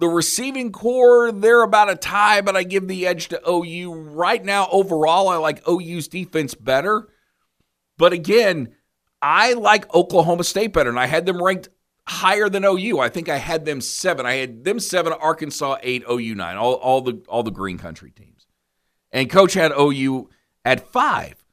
the 0.02 0.10
receiving 0.10 0.74
core, 0.74 1.32
they're 1.32 1.64
about 1.64 1.90
a 1.90 1.96
tie, 1.96 2.42
but 2.42 2.58
I 2.58 2.64
give 2.64 2.90
the 2.90 3.08
edge 3.08 3.30
to 3.30 3.42
OU. 3.50 3.94
Right 3.94 4.44
now, 4.44 4.68
overall, 4.70 5.30
I 5.30 5.38
like 5.38 5.66
OU's 5.66 6.10
defense 6.10 6.56
better. 6.56 7.08
But 7.98 8.12
again, 8.12 8.76
I 9.22 9.54
like 9.54 9.94
Oklahoma 9.96 10.44
State 10.44 10.74
better, 10.74 10.90
and 10.90 11.00
I 11.00 11.06
had 11.06 11.26
them 11.26 11.42
ranked 11.42 11.70
higher 12.08 12.50
than 12.50 12.66
OU. 12.66 13.00
I 13.00 13.10
think 13.10 13.30
I 13.30 13.38
had 13.38 13.66
them 13.66 13.82
seven. 13.82 14.26
I 14.26 14.36
had 14.36 14.64
them 14.64 14.80
seven, 14.80 15.14
Arkansas 15.14 15.78
eight, 15.84 16.04
OU 16.10 16.36
nine, 16.36 16.58
all, 16.58 16.74
all 16.74 17.02
the 17.02 17.24
all 17.28 17.44
the 17.44 17.52
green 17.52 17.78
country 17.78 18.12
teams. 18.12 18.46
And 19.12 19.30
coach 19.30 19.54
had 19.54 19.72
OU 19.72 20.30
at 20.66 20.92
five. 20.92 21.44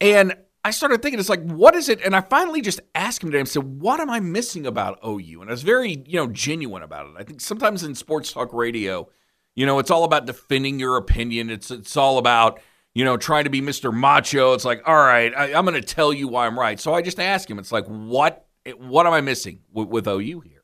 And 0.00 0.36
I 0.64 0.70
started 0.70 1.02
thinking, 1.02 1.18
it's 1.18 1.28
like, 1.28 1.42
what 1.42 1.74
is 1.74 1.88
it? 1.88 2.00
And 2.04 2.14
I 2.14 2.20
finally 2.20 2.60
just 2.60 2.80
asked 2.94 3.22
him 3.22 3.30
today 3.30 3.40
and 3.40 3.48
said, 3.48 3.80
what 3.80 3.98
am 3.98 4.10
I 4.10 4.20
missing 4.20 4.66
about 4.66 5.00
OU? 5.04 5.40
And 5.40 5.50
I 5.50 5.52
was 5.52 5.62
very, 5.62 6.04
you 6.06 6.16
know, 6.16 6.28
genuine 6.28 6.82
about 6.82 7.06
it. 7.06 7.12
I 7.18 7.24
think 7.24 7.40
sometimes 7.40 7.82
in 7.82 7.94
sports 7.94 8.32
talk 8.32 8.52
radio, 8.52 9.08
you 9.56 9.66
know, 9.66 9.78
it's 9.80 9.90
all 9.90 10.04
about 10.04 10.26
defending 10.26 10.78
your 10.78 10.96
opinion. 10.96 11.50
It's 11.50 11.70
it's 11.70 11.96
all 11.96 12.18
about, 12.18 12.60
you 12.94 13.04
know, 13.04 13.16
trying 13.16 13.44
to 13.44 13.50
be 13.50 13.60
Mr. 13.60 13.92
Macho. 13.92 14.54
It's 14.54 14.64
like, 14.64 14.82
all 14.86 14.94
right, 14.94 15.32
I, 15.36 15.48
am 15.48 15.64
going 15.64 15.80
to 15.80 15.86
tell 15.86 16.12
you 16.12 16.28
why 16.28 16.46
I'm 16.46 16.58
right. 16.58 16.78
So 16.78 16.94
I 16.94 17.02
just 17.02 17.18
asked 17.18 17.50
him, 17.50 17.58
it's 17.58 17.72
like, 17.72 17.86
what 17.86 18.46
what 18.78 19.06
am 19.06 19.12
I 19.12 19.20
missing 19.20 19.60
with, 19.72 19.88
with 19.88 20.06
OU 20.06 20.40
here? 20.40 20.62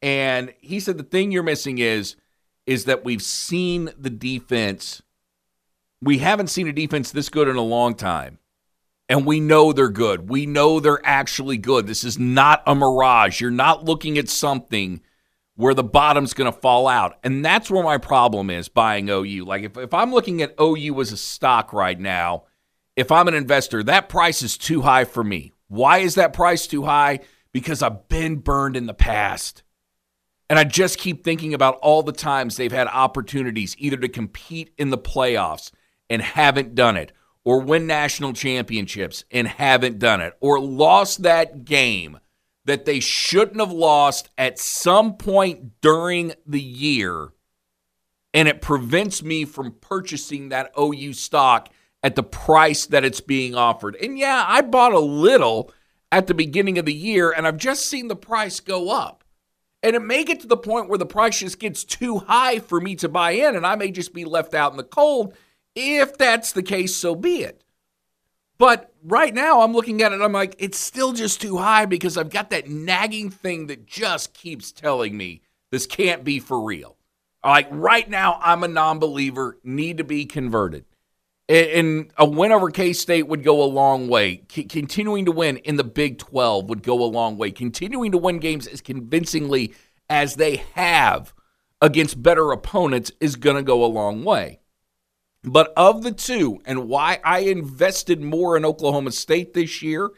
And 0.00 0.52
he 0.60 0.80
said 0.80 0.98
the 0.98 1.04
thing 1.04 1.30
you're 1.30 1.42
missing 1.42 1.78
is 1.78 2.16
is 2.64 2.84
that 2.84 3.04
we've 3.04 3.22
seen 3.22 3.90
the 3.98 4.10
defense. 4.10 5.02
We 6.00 6.18
haven't 6.18 6.48
seen 6.48 6.68
a 6.68 6.72
defense 6.72 7.10
this 7.10 7.28
good 7.28 7.48
in 7.48 7.56
a 7.56 7.62
long 7.62 7.94
time 7.94 8.38
and 9.08 9.26
we 9.26 9.40
know 9.40 9.72
they're 9.74 9.90
good. 9.90 10.30
We 10.30 10.46
know 10.46 10.80
they're 10.80 11.04
actually 11.04 11.58
good. 11.58 11.86
This 11.86 12.02
is 12.02 12.18
not 12.18 12.62
a 12.66 12.74
mirage. 12.74 13.42
You're 13.42 13.50
not 13.50 13.84
looking 13.84 14.16
at 14.16 14.30
something 14.30 15.02
where 15.54 15.74
the 15.74 15.84
bottom's 15.84 16.32
going 16.32 16.50
to 16.50 16.58
fall 16.58 16.88
out. 16.88 17.18
And 17.22 17.44
that's 17.44 17.70
where 17.70 17.84
my 17.84 17.98
problem 17.98 18.48
is 18.48 18.70
buying 18.70 19.10
OU. 19.10 19.44
Like, 19.44 19.64
if, 19.64 19.76
if 19.76 19.92
I'm 19.92 20.12
looking 20.12 20.40
at 20.40 20.54
OU 20.58 20.98
as 21.00 21.12
a 21.12 21.18
stock 21.18 21.74
right 21.74 22.00
now, 22.00 22.44
if 22.96 23.12
I'm 23.12 23.28
an 23.28 23.34
investor, 23.34 23.82
that 23.82 24.08
price 24.08 24.42
is 24.42 24.56
too 24.56 24.80
high 24.80 25.04
for 25.04 25.22
me. 25.22 25.51
Why 25.72 25.98
is 25.98 26.16
that 26.16 26.34
price 26.34 26.66
too 26.66 26.84
high? 26.84 27.20
Because 27.52 27.82
I've 27.82 28.06
been 28.08 28.36
burned 28.36 28.76
in 28.76 28.84
the 28.84 28.92
past. 28.92 29.62
And 30.50 30.58
I 30.58 30.64
just 30.64 30.98
keep 30.98 31.24
thinking 31.24 31.54
about 31.54 31.76
all 31.76 32.02
the 32.02 32.12
times 32.12 32.56
they've 32.56 32.70
had 32.70 32.88
opportunities 32.88 33.74
either 33.78 33.96
to 33.96 34.08
compete 34.08 34.74
in 34.76 34.90
the 34.90 34.98
playoffs 34.98 35.72
and 36.10 36.20
haven't 36.20 36.74
done 36.74 36.98
it 36.98 37.12
or 37.44 37.60
win 37.60 37.86
national 37.86 38.34
championships 38.34 39.24
and 39.30 39.48
haven't 39.48 39.98
done 39.98 40.20
it, 40.20 40.34
or 40.40 40.60
lost 40.60 41.22
that 41.22 41.64
game 41.64 42.18
that 42.64 42.84
they 42.84 43.00
shouldn't 43.00 43.58
have 43.58 43.72
lost 43.72 44.28
at 44.38 44.58
some 44.58 45.16
point 45.16 45.80
during 45.80 46.32
the 46.46 46.60
year, 46.60 47.32
and 48.32 48.46
it 48.46 48.62
prevents 48.62 49.22
me 49.22 49.44
from 49.44 49.72
purchasing 49.80 50.50
that 50.50 50.70
OU 50.78 51.12
stock 51.14 51.68
at 52.02 52.16
the 52.16 52.22
price 52.22 52.86
that 52.86 53.04
it's 53.04 53.20
being 53.20 53.54
offered. 53.54 53.96
And 53.96 54.18
yeah, 54.18 54.44
I 54.46 54.62
bought 54.62 54.92
a 54.92 54.98
little 55.00 55.72
at 56.10 56.26
the 56.26 56.34
beginning 56.34 56.78
of 56.78 56.84
the 56.84 56.94
year, 56.94 57.30
and 57.32 57.46
I've 57.46 57.56
just 57.56 57.86
seen 57.86 58.08
the 58.08 58.16
price 58.16 58.60
go 58.60 58.90
up. 58.90 59.24
And 59.82 59.96
it 59.96 60.02
may 60.02 60.22
get 60.24 60.40
to 60.40 60.46
the 60.46 60.56
point 60.56 60.88
where 60.88 60.98
the 60.98 61.06
price 61.06 61.40
just 61.40 61.58
gets 61.58 61.82
too 61.84 62.18
high 62.18 62.58
for 62.58 62.80
me 62.80 62.94
to 62.96 63.08
buy 63.08 63.32
in, 63.32 63.56
and 63.56 63.66
I 63.66 63.74
may 63.76 63.90
just 63.90 64.12
be 64.12 64.24
left 64.24 64.54
out 64.54 64.72
in 64.72 64.76
the 64.76 64.84
cold 64.84 65.34
if 65.74 66.18
that's 66.18 66.52
the 66.52 66.62
case, 66.62 66.94
so 66.94 67.14
be 67.14 67.42
it. 67.42 67.64
But 68.58 68.92
right 69.02 69.34
now, 69.34 69.62
I'm 69.62 69.72
looking 69.72 70.02
at 70.02 70.12
it, 70.12 70.20
I'm 70.20 70.32
like, 70.32 70.54
it's 70.58 70.78
still 70.78 71.12
just 71.12 71.40
too 71.40 71.56
high 71.56 71.86
because 71.86 72.16
I've 72.16 72.30
got 72.30 72.50
that 72.50 72.68
nagging 72.68 73.30
thing 73.30 73.66
that 73.66 73.86
just 73.86 74.34
keeps 74.34 74.70
telling 74.70 75.16
me 75.16 75.42
this 75.70 75.86
can't 75.86 76.22
be 76.22 76.38
for 76.38 76.60
real. 76.60 76.96
Like 77.44 77.66
right 77.70 78.08
now, 78.08 78.38
I'm 78.40 78.62
a 78.62 78.68
non 78.68 78.98
believer, 78.98 79.58
need 79.64 79.98
to 79.98 80.04
be 80.04 80.26
converted. 80.26 80.84
And 81.48 82.10
a 82.16 82.24
win 82.24 82.52
over 82.52 82.70
K 82.70 82.92
State 82.92 83.26
would 83.26 83.42
go 83.42 83.62
a 83.62 83.66
long 83.66 84.08
way. 84.08 84.44
C- 84.50 84.64
continuing 84.64 85.24
to 85.26 85.32
win 85.32 85.58
in 85.58 85.76
the 85.76 85.84
Big 85.84 86.18
12 86.18 86.68
would 86.68 86.82
go 86.82 87.02
a 87.02 87.04
long 87.04 87.36
way. 87.36 87.50
Continuing 87.50 88.12
to 88.12 88.18
win 88.18 88.38
games 88.38 88.66
as 88.66 88.80
convincingly 88.80 89.74
as 90.08 90.36
they 90.36 90.56
have 90.74 91.34
against 91.80 92.22
better 92.22 92.52
opponents 92.52 93.10
is 93.20 93.36
going 93.36 93.56
to 93.56 93.62
go 93.62 93.84
a 93.84 93.86
long 93.86 94.24
way. 94.24 94.60
But 95.44 95.72
of 95.76 96.04
the 96.04 96.12
two, 96.12 96.60
and 96.64 96.88
why 96.88 97.18
I 97.24 97.40
invested 97.40 98.22
more 98.22 98.56
in 98.56 98.64
Oklahoma 98.64 99.10
State 99.10 99.52
this 99.52 99.82
year 99.82 100.10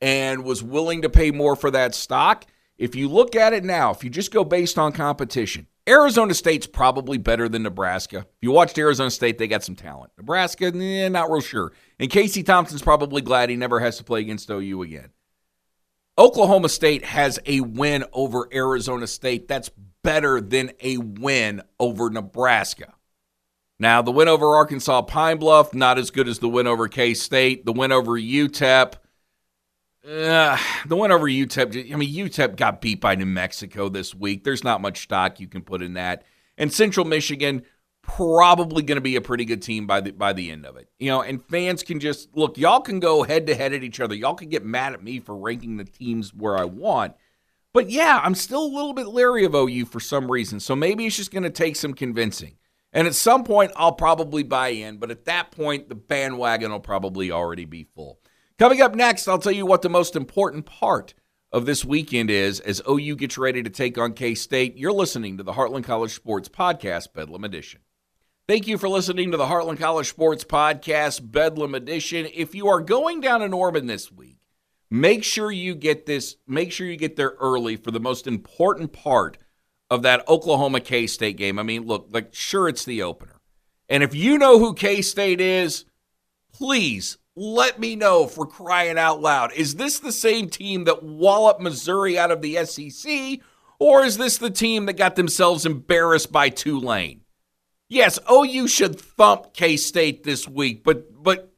and 0.00 0.44
was 0.44 0.62
willing 0.62 1.02
to 1.02 1.08
pay 1.08 1.30
more 1.30 1.54
for 1.54 1.70
that 1.70 1.94
stock, 1.94 2.44
if 2.76 2.96
you 2.96 3.08
look 3.08 3.36
at 3.36 3.52
it 3.52 3.62
now, 3.62 3.92
if 3.92 4.02
you 4.02 4.10
just 4.10 4.32
go 4.32 4.42
based 4.42 4.76
on 4.76 4.92
competition, 4.92 5.68
Arizona 5.88 6.32
State's 6.32 6.66
probably 6.66 7.18
better 7.18 7.48
than 7.48 7.62
Nebraska. 7.62 8.18
If 8.18 8.26
you 8.40 8.50
watched 8.50 8.78
Arizona 8.78 9.10
State, 9.10 9.36
they 9.36 9.46
got 9.46 9.62
some 9.62 9.76
talent. 9.76 10.12
Nebraska, 10.16 10.66
eh, 10.74 11.08
not 11.08 11.30
real 11.30 11.42
sure. 11.42 11.72
And 11.98 12.10
Casey 12.10 12.42
Thompson's 12.42 12.82
probably 12.82 13.20
glad 13.20 13.50
he 13.50 13.56
never 13.56 13.80
has 13.80 13.98
to 13.98 14.04
play 14.04 14.20
against 14.20 14.50
OU 14.50 14.82
again. 14.82 15.10
Oklahoma 16.16 16.68
State 16.68 17.04
has 17.04 17.38
a 17.44 17.60
win 17.60 18.04
over 18.12 18.48
Arizona 18.52 19.06
State 19.06 19.48
that's 19.48 19.70
better 20.02 20.40
than 20.40 20.70
a 20.80 20.96
win 20.98 21.60
over 21.78 22.08
Nebraska. 22.08 22.94
Now, 23.78 24.00
the 24.00 24.12
win 24.12 24.28
over 24.28 24.54
Arkansas 24.54 25.02
Pine 25.02 25.38
Bluff, 25.38 25.74
not 25.74 25.98
as 25.98 26.10
good 26.10 26.28
as 26.28 26.38
the 26.38 26.48
win 26.48 26.66
over 26.66 26.88
K 26.88 27.12
State. 27.12 27.66
The 27.66 27.72
win 27.72 27.90
over 27.90 28.12
UTEP, 28.12 28.94
uh, 30.06 30.58
the 30.86 30.96
win 30.96 31.12
over 31.12 31.26
UTEP, 31.26 31.92
I 31.92 31.96
mean, 31.96 32.14
UTEP 32.14 32.56
got 32.56 32.80
beat 32.80 33.00
by 33.00 33.14
New 33.14 33.26
Mexico 33.26 33.88
this 33.88 34.14
week. 34.14 34.44
There's 34.44 34.64
not 34.64 34.80
much 34.80 35.02
stock 35.02 35.40
you 35.40 35.48
can 35.48 35.62
put 35.62 35.82
in 35.82 35.94
that. 35.94 36.24
And 36.58 36.72
Central 36.72 37.06
Michigan, 37.06 37.62
probably 38.02 38.82
going 38.82 38.96
to 38.96 39.02
be 39.02 39.16
a 39.16 39.20
pretty 39.20 39.44
good 39.44 39.62
team 39.62 39.86
by 39.86 40.00
the 40.00 40.12
by 40.12 40.32
the 40.32 40.50
end 40.50 40.66
of 40.66 40.76
it. 40.76 40.88
You 40.98 41.08
know, 41.08 41.22
and 41.22 41.42
fans 41.44 41.82
can 41.82 42.00
just 42.00 42.36
look, 42.36 42.58
y'all 42.58 42.80
can 42.80 43.00
go 43.00 43.22
head 43.22 43.46
to 43.46 43.54
head 43.54 43.72
at 43.72 43.82
each 43.82 44.00
other. 44.00 44.14
Y'all 44.14 44.34
can 44.34 44.50
get 44.50 44.64
mad 44.64 44.92
at 44.92 45.02
me 45.02 45.20
for 45.20 45.36
ranking 45.36 45.76
the 45.76 45.84
teams 45.84 46.34
where 46.34 46.58
I 46.58 46.64
want. 46.64 47.14
But 47.72 47.90
yeah, 47.90 48.20
I'm 48.22 48.34
still 48.34 48.64
a 48.64 48.74
little 48.74 48.92
bit 48.92 49.08
leery 49.08 49.44
of 49.44 49.54
OU 49.54 49.86
for 49.86 50.00
some 50.00 50.30
reason. 50.30 50.60
So 50.60 50.76
maybe 50.76 51.06
it's 51.06 51.16
just 51.16 51.32
going 51.32 51.42
to 51.42 51.50
take 51.50 51.76
some 51.76 51.92
convincing. 51.94 52.56
And 52.92 53.08
at 53.08 53.16
some 53.16 53.42
point, 53.42 53.72
I'll 53.74 53.92
probably 53.92 54.44
buy 54.44 54.68
in, 54.68 54.98
but 54.98 55.10
at 55.10 55.24
that 55.24 55.50
point, 55.50 55.88
the 55.88 55.96
bandwagon 55.96 56.70
will 56.70 56.78
probably 56.78 57.32
already 57.32 57.64
be 57.64 57.88
full. 57.96 58.20
Coming 58.56 58.80
up 58.80 58.94
next, 58.94 59.26
I'll 59.26 59.38
tell 59.38 59.50
you 59.50 59.66
what 59.66 59.82
the 59.82 59.88
most 59.88 60.14
important 60.14 60.64
part 60.64 61.12
of 61.50 61.66
this 61.66 61.84
weekend 61.84 62.30
is 62.30 62.60
as 62.60 62.80
OU 62.88 63.16
gets 63.16 63.36
ready 63.36 63.64
to 63.64 63.70
take 63.70 63.98
on 63.98 64.12
K 64.12 64.36
State. 64.36 64.76
You're 64.76 64.92
listening 64.92 65.36
to 65.38 65.42
the 65.42 65.54
Heartland 65.54 65.82
College 65.82 66.14
Sports 66.14 66.48
Podcast, 66.48 67.12
Bedlam 67.12 67.42
Edition. 67.42 67.80
Thank 68.46 68.68
you 68.68 68.78
for 68.78 68.88
listening 68.88 69.32
to 69.32 69.36
the 69.36 69.46
Heartland 69.46 69.80
College 69.80 70.08
Sports 70.08 70.44
Podcast, 70.44 71.32
Bedlam 71.32 71.74
Edition. 71.74 72.28
If 72.32 72.54
you 72.54 72.68
are 72.68 72.80
going 72.80 73.20
down 73.20 73.40
to 73.40 73.48
Norman 73.48 73.88
this 73.88 74.12
week, 74.12 74.38
make 74.88 75.24
sure 75.24 75.50
you 75.50 75.74
get 75.74 76.06
this, 76.06 76.36
make 76.46 76.70
sure 76.70 76.86
you 76.86 76.96
get 76.96 77.16
there 77.16 77.34
early 77.40 77.74
for 77.74 77.90
the 77.90 77.98
most 77.98 78.28
important 78.28 78.92
part 78.92 79.36
of 79.90 80.02
that 80.02 80.28
Oklahoma 80.28 80.78
K 80.78 81.08
State 81.08 81.38
game. 81.38 81.58
I 81.58 81.64
mean, 81.64 81.86
look, 81.86 82.06
like, 82.12 82.32
sure, 82.32 82.68
it's 82.68 82.84
the 82.84 83.02
opener. 83.02 83.40
And 83.88 84.04
if 84.04 84.14
you 84.14 84.38
know 84.38 84.60
who 84.60 84.74
K 84.74 85.02
State 85.02 85.40
is, 85.40 85.86
please 86.52 87.18
let 87.36 87.80
me 87.80 87.96
know 87.96 88.26
for 88.26 88.46
crying 88.46 88.98
out 88.98 89.20
loud. 89.20 89.52
Is 89.52 89.74
this 89.74 89.98
the 89.98 90.12
same 90.12 90.48
team 90.48 90.84
that 90.84 91.02
walloped 91.02 91.60
Missouri 91.60 92.18
out 92.18 92.30
of 92.30 92.42
the 92.42 92.64
SEC, 92.64 93.40
or 93.78 94.04
is 94.04 94.16
this 94.16 94.38
the 94.38 94.50
team 94.50 94.86
that 94.86 94.94
got 94.94 95.16
themselves 95.16 95.66
embarrassed 95.66 96.30
by 96.30 96.48
Tulane? 96.48 97.22
Yes, 97.88 98.18
OU 98.30 98.68
should 98.68 98.98
thump 98.98 99.52
K 99.52 99.76
State 99.76 100.24
this 100.24 100.48
week, 100.48 100.84
but 100.84 101.22
but 101.22 101.52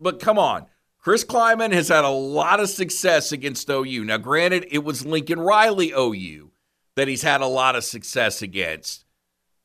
but 0.00 0.20
come 0.20 0.38
on. 0.38 0.66
Chris 0.98 1.24
Klieman 1.24 1.72
has 1.72 1.88
had 1.88 2.04
a 2.04 2.08
lot 2.08 2.58
of 2.60 2.68
success 2.68 3.30
against 3.30 3.70
OU. 3.70 4.04
Now, 4.04 4.16
granted, 4.16 4.66
it 4.72 4.82
was 4.82 5.06
Lincoln 5.06 5.38
Riley 5.38 5.92
OU 5.96 6.50
that 6.96 7.06
he's 7.06 7.22
had 7.22 7.40
a 7.40 7.46
lot 7.46 7.76
of 7.76 7.84
success 7.84 8.42
against. 8.42 9.04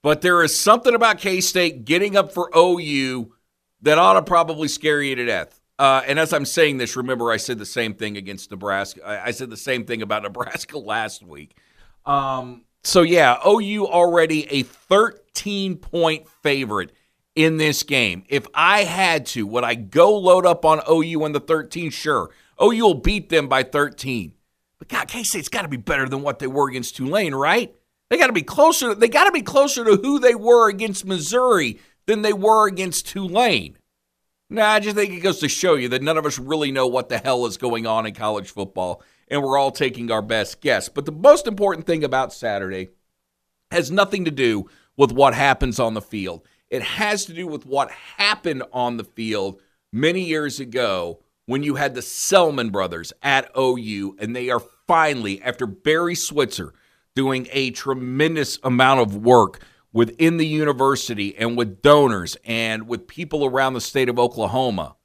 But 0.04 0.22
there 0.22 0.44
is 0.44 0.58
something 0.58 0.94
about 0.94 1.18
K 1.18 1.42
State 1.42 1.86
getting 1.86 2.16
up 2.16 2.32
for 2.32 2.52
OU 2.56 3.34
that 3.82 3.98
ought 3.98 4.14
to 4.14 4.22
probably 4.22 4.68
scare 4.68 5.02
you 5.02 5.16
to 5.16 5.26
death. 5.26 5.60
Uh, 5.80 6.04
and 6.06 6.20
as 6.20 6.32
I'm 6.32 6.46
saying 6.46 6.78
this, 6.78 6.96
remember 6.96 7.32
I 7.32 7.38
said 7.38 7.58
the 7.58 7.66
same 7.66 7.96
thing 7.96 8.16
against 8.16 8.52
Nebraska. 8.52 9.06
I, 9.06 9.28
I 9.28 9.32
said 9.32 9.50
the 9.50 9.58
same 9.58 9.86
thing 9.86 10.02
about 10.02 10.24
Nebraska 10.24 10.78
last 10.78 11.24
week. 11.24 11.58
Um, 12.06 12.66
so 12.84 13.02
yeah, 13.02 13.38
OU 13.46 13.88
already 13.88 14.46
a 14.52 14.64
13 14.64 15.78
point 15.78 16.28
favorite 16.28 16.92
in 17.36 17.58
this 17.58 17.84
game. 17.84 18.24
If 18.30 18.48
I 18.54 18.84
had 18.84 19.26
to, 19.28 19.48
would 19.48 19.64
I 19.64 19.76
go 19.76 20.18
load 20.18 20.46
up 20.46 20.66
on 20.66 20.82
OU 20.90 21.26
in 21.26 21.32
the 21.32 21.40
13? 21.40 21.90
Sure. 21.90 22.30
OU 22.62 22.84
will 22.84 22.94
beat 22.96 23.30
them 23.30 23.48
by 23.48 23.64
13. 23.64 24.34
But 24.80 24.88
God, 24.88 25.08
K 25.08 25.24
State's 25.24 25.50
got 25.50 25.62
to 25.64 25.68
be 25.68 25.78
better 25.78 26.08
than 26.08 26.22
what 26.22 26.40
they 26.40 26.48
were 26.48 26.68
against 26.68 26.96
Tulane, 26.96 27.36
right? 27.36 27.74
They 28.10 28.18
got 28.18 28.28
to 28.28 28.34
be 28.34 28.42
closer. 28.42 28.94
They 28.94 29.08
got 29.08 29.26
to 29.26 29.32
be 29.32 29.42
closer 29.42 29.86
to 29.86 29.96
who 29.96 30.20
they 30.20 30.36
were 30.36 30.70
against 30.70 31.06
Missouri 31.06 31.80
than 32.06 32.22
they 32.22 32.34
were 32.34 32.68
against 32.68 33.08
Tulane. 33.08 33.78
Now, 34.50 34.70
I 34.70 34.80
just 34.80 34.98
think 34.98 35.14
it 35.14 35.22
goes 35.22 35.40
to 35.40 35.48
show 35.48 35.76
you 35.76 35.88
that 35.90 36.02
none 36.02 36.18
of 36.18 36.26
us 36.26 36.38
really 36.38 36.72
know 36.72 36.86
what 36.86 37.08
the 37.08 37.18
hell 37.18 37.46
is 37.46 37.56
going 37.58 37.88
on 37.88 38.06
in 38.06 38.14
college 38.14 38.50
football, 38.50 39.02
and 39.30 39.42
we're 39.42 39.58
all 39.58 39.72
taking 39.72 40.12
our 40.12 40.22
best 40.22 40.60
guess. 40.60 40.90
But 40.90 41.06
the 41.06 41.14
most 41.14 41.48
important 41.48 41.88
thing 41.88 42.04
about 42.04 42.34
Saturday 42.34 42.90
has 43.72 43.90
nothing 43.90 44.26
to 44.26 44.32
do 44.32 44.70
with 44.98 45.14
what 45.14 45.34
happens 45.34 45.80
on 45.80 45.94
the 45.94 46.02
field. 46.02 46.46
It 46.70 46.84
has 46.84 47.26
to 47.26 47.34
do 47.34 47.48
with 47.48 47.66
what 47.66 47.92
happened 47.92 48.64
on 48.74 48.98
the 48.98 49.04
field 49.04 49.62
many 49.94 50.22
years 50.22 50.60
ago 50.60 51.20
when 51.46 51.64
you 51.64 51.76
had 51.76 51.96
the 51.96 52.02
Selmon 52.02 52.72
brothers 52.72 53.14
at 53.22 53.52
OU, 53.58 54.18
and 54.20 54.36
they 54.36 54.50
are 54.50 54.62
finally, 54.88 55.42
after 55.42 55.66
Barry 55.66 56.16
Switzer 56.16 56.74
doing 57.16 57.48
a 57.52 57.72
tremendous 57.72 58.60
amount 58.64 59.00
of 59.00 59.16
work 59.16 59.62
within 59.94 60.38
the 60.38 60.46
university 60.46 61.38
and 61.38 61.58
with 61.58 61.82
donors 61.82 62.38
and 62.46 62.88
with 62.88 63.08
people 63.08 63.46
around 63.46 63.74
the 63.74 63.82
state 63.82 64.10
of 64.10 64.20
Oklahoma, 64.20 64.96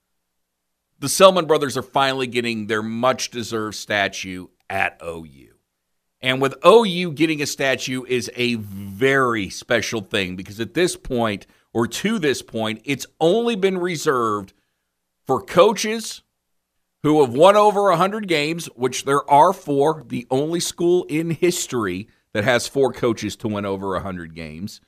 the 0.98 1.08
Selmon 1.08 1.46
brothers 1.46 1.76
are 1.76 1.82
finally 1.82 2.26
getting 2.26 2.66
their 2.66 2.82
much 2.82 3.30
deserved 3.30 3.76
statue 3.76 4.46
at 4.70 5.00
OU. 5.04 5.54
And 6.20 6.40
with 6.40 6.56
OU 6.64 7.12
getting 7.12 7.42
a 7.42 7.46
statue 7.46 8.04
is 8.04 8.30
a 8.34 8.54
very 8.54 9.50
special 9.50 10.00
thing 10.00 10.34
because 10.34 10.58
at 10.60 10.74
this 10.74 10.96
point, 10.96 11.46
or 11.74 11.86
to 11.86 12.18
this 12.18 12.40
point, 12.40 12.80
it's 12.84 13.06
only 13.20 13.54
been 13.54 13.78
reserved 13.78 14.54
for 15.26 15.42
coaches 15.42 16.22
who 17.02 17.20
have 17.20 17.34
won 17.34 17.54
over 17.54 17.82
100 17.82 18.26
games, 18.26 18.66
which 18.74 19.04
there 19.04 19.28
are 19.30 19.52
four, 19.52 20.04
the 20.06 20.26
only 20.30 20.58
school 20.58 21.04
in 21.04 21.30
history 21.30 22.08
that 22.36 22.44
has 22.44 22.68
four 22.68 22.92
coaches 22.92 23.34
to 23.34 23.48
win 23.48 23.64
over 23.64 23.92
100 23.92 24.34
games. 24.34 24.82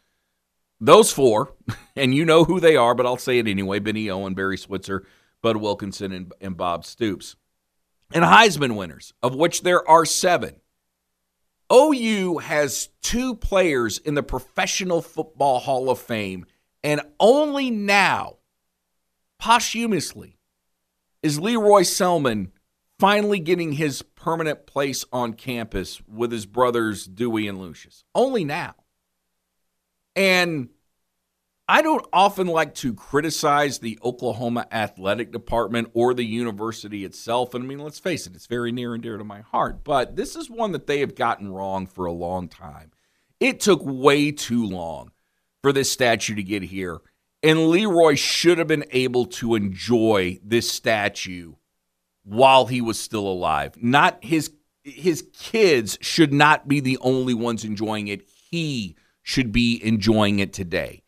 Those 0.78 1.10
four, 1.10 1.54
and 1.96 2.14
you 2.14 2.26
know 2.26 2.44
who 2.44 2.60
they 2.60 2.76
are, 2.76 2.94
but 2.94 3.06
I'll 3.06 3.16
say 3.16 3.38
it 3.38 3.48
anyway 3.48 3.78
Bennie 3.78 4.10
Owen, 4.10 4.34
Barry 4.34 4.58
Switzer, 4.58 5.06
Bud 5.40 5.56
Wilkinson, 5.56 6.12
and, 6.12 6.30
and 6.42 6.58
Bob 6.58 6.84
Stoops. 6.84 7.36
And 8.12 8.22
Heisman 8.22 8.76
winners, 8.76 9.14
of 9.22 9.34
which 9.34 9.62
there 9.62 9.88
are 9.88 10.04
seven. 10.04 10.56
OU 11.72 12.36
has 12.36 12.90
two 13.00 13.34
players 13.34 13.96
in 13.96 14.14
the 14.14 14.22
Professional 14.22 15.00
Football 15.00 15.60
Hall 15.60 15.88
of 15.88 15.98
Fame, 15.98 16.44
and 16.84 17.00
only 17.18 17.70
now, 17.70 18.36
posthumously, 19.38 20.36
is 21.22 21.40
Lee 21.40 21.56
Roy 21.56 21.80
Selmon 21.80 22.50
finally 22.98 23.38
getting 23.38 23.72
his 23.72 24.02
permanent 24.02 24.66
place 24.66 25.04
on 25.12 25.34
campus 25.34 26.02
with 26.06 26.32
his 26.32 26.46
brothers 26.46 27.06
Dewey 27.06 27.46
and 27.48 27.58
Lucius. 27.58 28.04
Only 28.14 28.44
now. 28.44 28.74
And 30.16 30.70
I 31.68 31.82
don't 31.82 32.06
often 32.12 32.46
like 32.46 32.74
to 32.76 32.94
criticize 32.94 33.78
the 33.78 33.98
Oklahoma 34.02 34.66
athletic 34.72 35.30
department 35.30 35.90
or 35.92 36.14
the 36.14 36.24
university 36.24 37.04
itself. 37.04 37.54
And 37.54 37.64
I 37.64 37.66
mean, 37.66 37.78
let's 37.78 37.98
face 37.98 38.26
it, 38.26 38.34
it's 38.34 38.46
very 38.46 38.72
near 38.72 38.94
and 38.94 39.02
dear 39.02 39.18
to 39.18 39.24
my 39.24 39.42
heart. 39.42 39.84
But 39.84 40.16
this 40.16 40.34
is 40.34 40.50
one 40.50 40.72
that 40.72 40.86
they 40.86 41.00
have 41.00 41.14
gotten 41.14 41.52
wrong 41.52 41.86
for 41.86 42.06
a 42.06 42.12
long 42.12 42.48
time. 42.48 42.90
It 43.38 43.60
took 43.60 43.80
way 43.84 44.32
too 44.32 44.66
long 44.66 45.12
for 45.62 45.72
this 45.72 45.92
statue 45.92 46.34
to 46.34 46.42
get 46.42 46.62
here. 46.62 47.00
And 47.42 47.68
Lee 47.68 47.86
Roy 47.86 48.16
should 48.16 48.58
have 48.58 48.66
been 48.66 48.86
able 48.90 49.26
to 49.26 49.54
enjoy 49.54 50.40
this 50.42 50.68
statue 50.70 51.54
while 52.28 52.66
he 52.66 52.80
was 52.80 53.00
still 53.00 53.26
alive. 53.26 53.74
Not 53.80 54.22
his 54.22 54.50
his 54.82 55.26
kids 55.38 55.98
should 56.00 56.32
not 56.32 56.66
be 56.66 56.80
the 56.80 56.98
only 56.98 57.34
ones 57.34 57.64
enjoying 57.64 58.08
it. 58.08 58.26
He 58.50 58.96
should 59.22 59.52
be 59.52 59.84
enjoying 59.84 60.38
it 60.38 60.52
today. 60.52 61.02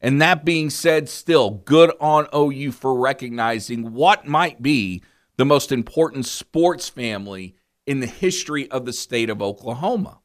And 0.00 0.20
that 0.20 0.44
being 0.44 0.68
said, 0.70 1.08
still 1.08 1.50
good 1.50 1.92
on 2.00 2.26
OU 2.34 2.72
for 2.72 2.98
recognizing 2.98 3.94
what 3.94 4.26
might 4.26 4.60
be 4.60 5.02
the 5.36 5.44
most 5.44 5.72
important 5.72 6.26
sports 6.26 6.88
family 6.88 7.54
in 7.86 8.00
the 8.00 8.06
history 8.06 8.70
of 8.70 8.84
the 8.84 8.92
state 8.92 9.30
of 9.30 9.40
Oklahoma. 9.40 10.18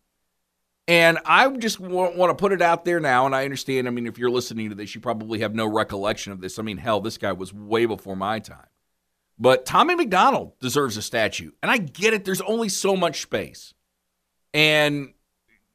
And 0.87 1.19
I 1.23 1.47
just 1.51 1.79
want, 1.79 2.17
want, 2.17 2.31
to 2.31 2.41
put 2.41 2.51
it 2.51 2.63
out 2.63 2.83
there 2.83 2.99
now. 2.99 3.27
And 3.27 3.35
I 3.35 3.45
understand, 3.45 3.87
I 3.87 3.91
mean, 3.91 4.07
if 4.07 4.17
you're 4.17 4.31
listening 4.31 4.69
to 4.69 4.75
this, 4.75 4.95
you 4.95 5.01
probably 5.01 5.39
have 5.39 5.53
no 5.53 5.67
recollection 5.67 6.33
of 6.33 6.41
this. 6.41 6.57
I 6.57 6.63
mean, 6.63 6.77
hell, 6.77 6.99
this 6.99 7.19
guy 7.19 7.31
was 7.31 7.53
way 7.53 7.85
before 7.85 8.15
my 8.15 8.39
time. 8.39 8.65
But 9.39 9.65
Tommy 9.65 9.95
McDonald 9.95 10.59
deserves 10.59 10.97
a 10.97 11.01
statue. 11.01 11.51
And 11.63 11.71
I 11.71 11.77
get 11.77 12.13
it, 12.13 12.25
there's 12.25 12.41
only 12.41 12.67
so 12.67 12.95
much 12.95 13.21
space. 13.21 13.73
And, 14.53 15.13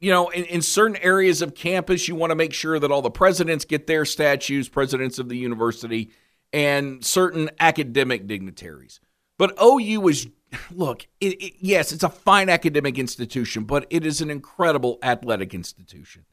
you 0.00 0.10
know, 0.10 0.28
in, 0.28 0.44
in 0.44 0.62
certain 0.62 0.96
areas 0.98 1.40
of 1.40 1.54
campus, 1.54 2.06
you 2.06 2.14
want 2.14 2.30
to 2.30 2.36
make 2.36 2.52
sure 2.52 2.78
that 2.78 2.92
all 2.92 3.00
the 3.00 3.10
presidents 3.10 3.64
get 3.64 3.86
their 3.86 4.04
statues, 4.04 4.68
presidents 4.68 5.18
of 5.18 5.30
the 5.30 5.38
university, 5.38 6.10
and 6.52 7.02
certain 7.04 7.50
academic 7.58 8.26
dignitaries. 8.26 9.00
But 9.38 9.54
OU 9.60 10.08
is, 10.08 10.28
look, 10.70 11.06
it, 11.20 11.42
it, 11.42 11.54
yes, 11.60 11.90
it's 11.90 12.04
a 12.04 12.10
fine 12.10 12.50
academic 12.50 12.98
institution, 12.98 13.64
but 13.64 13.86
it 13.88 14.04
is 14.04 14.20
an 14.20 14.30
incredible 14.30 14.98
athletic 15.02 15.54
institution. 15.54 16.26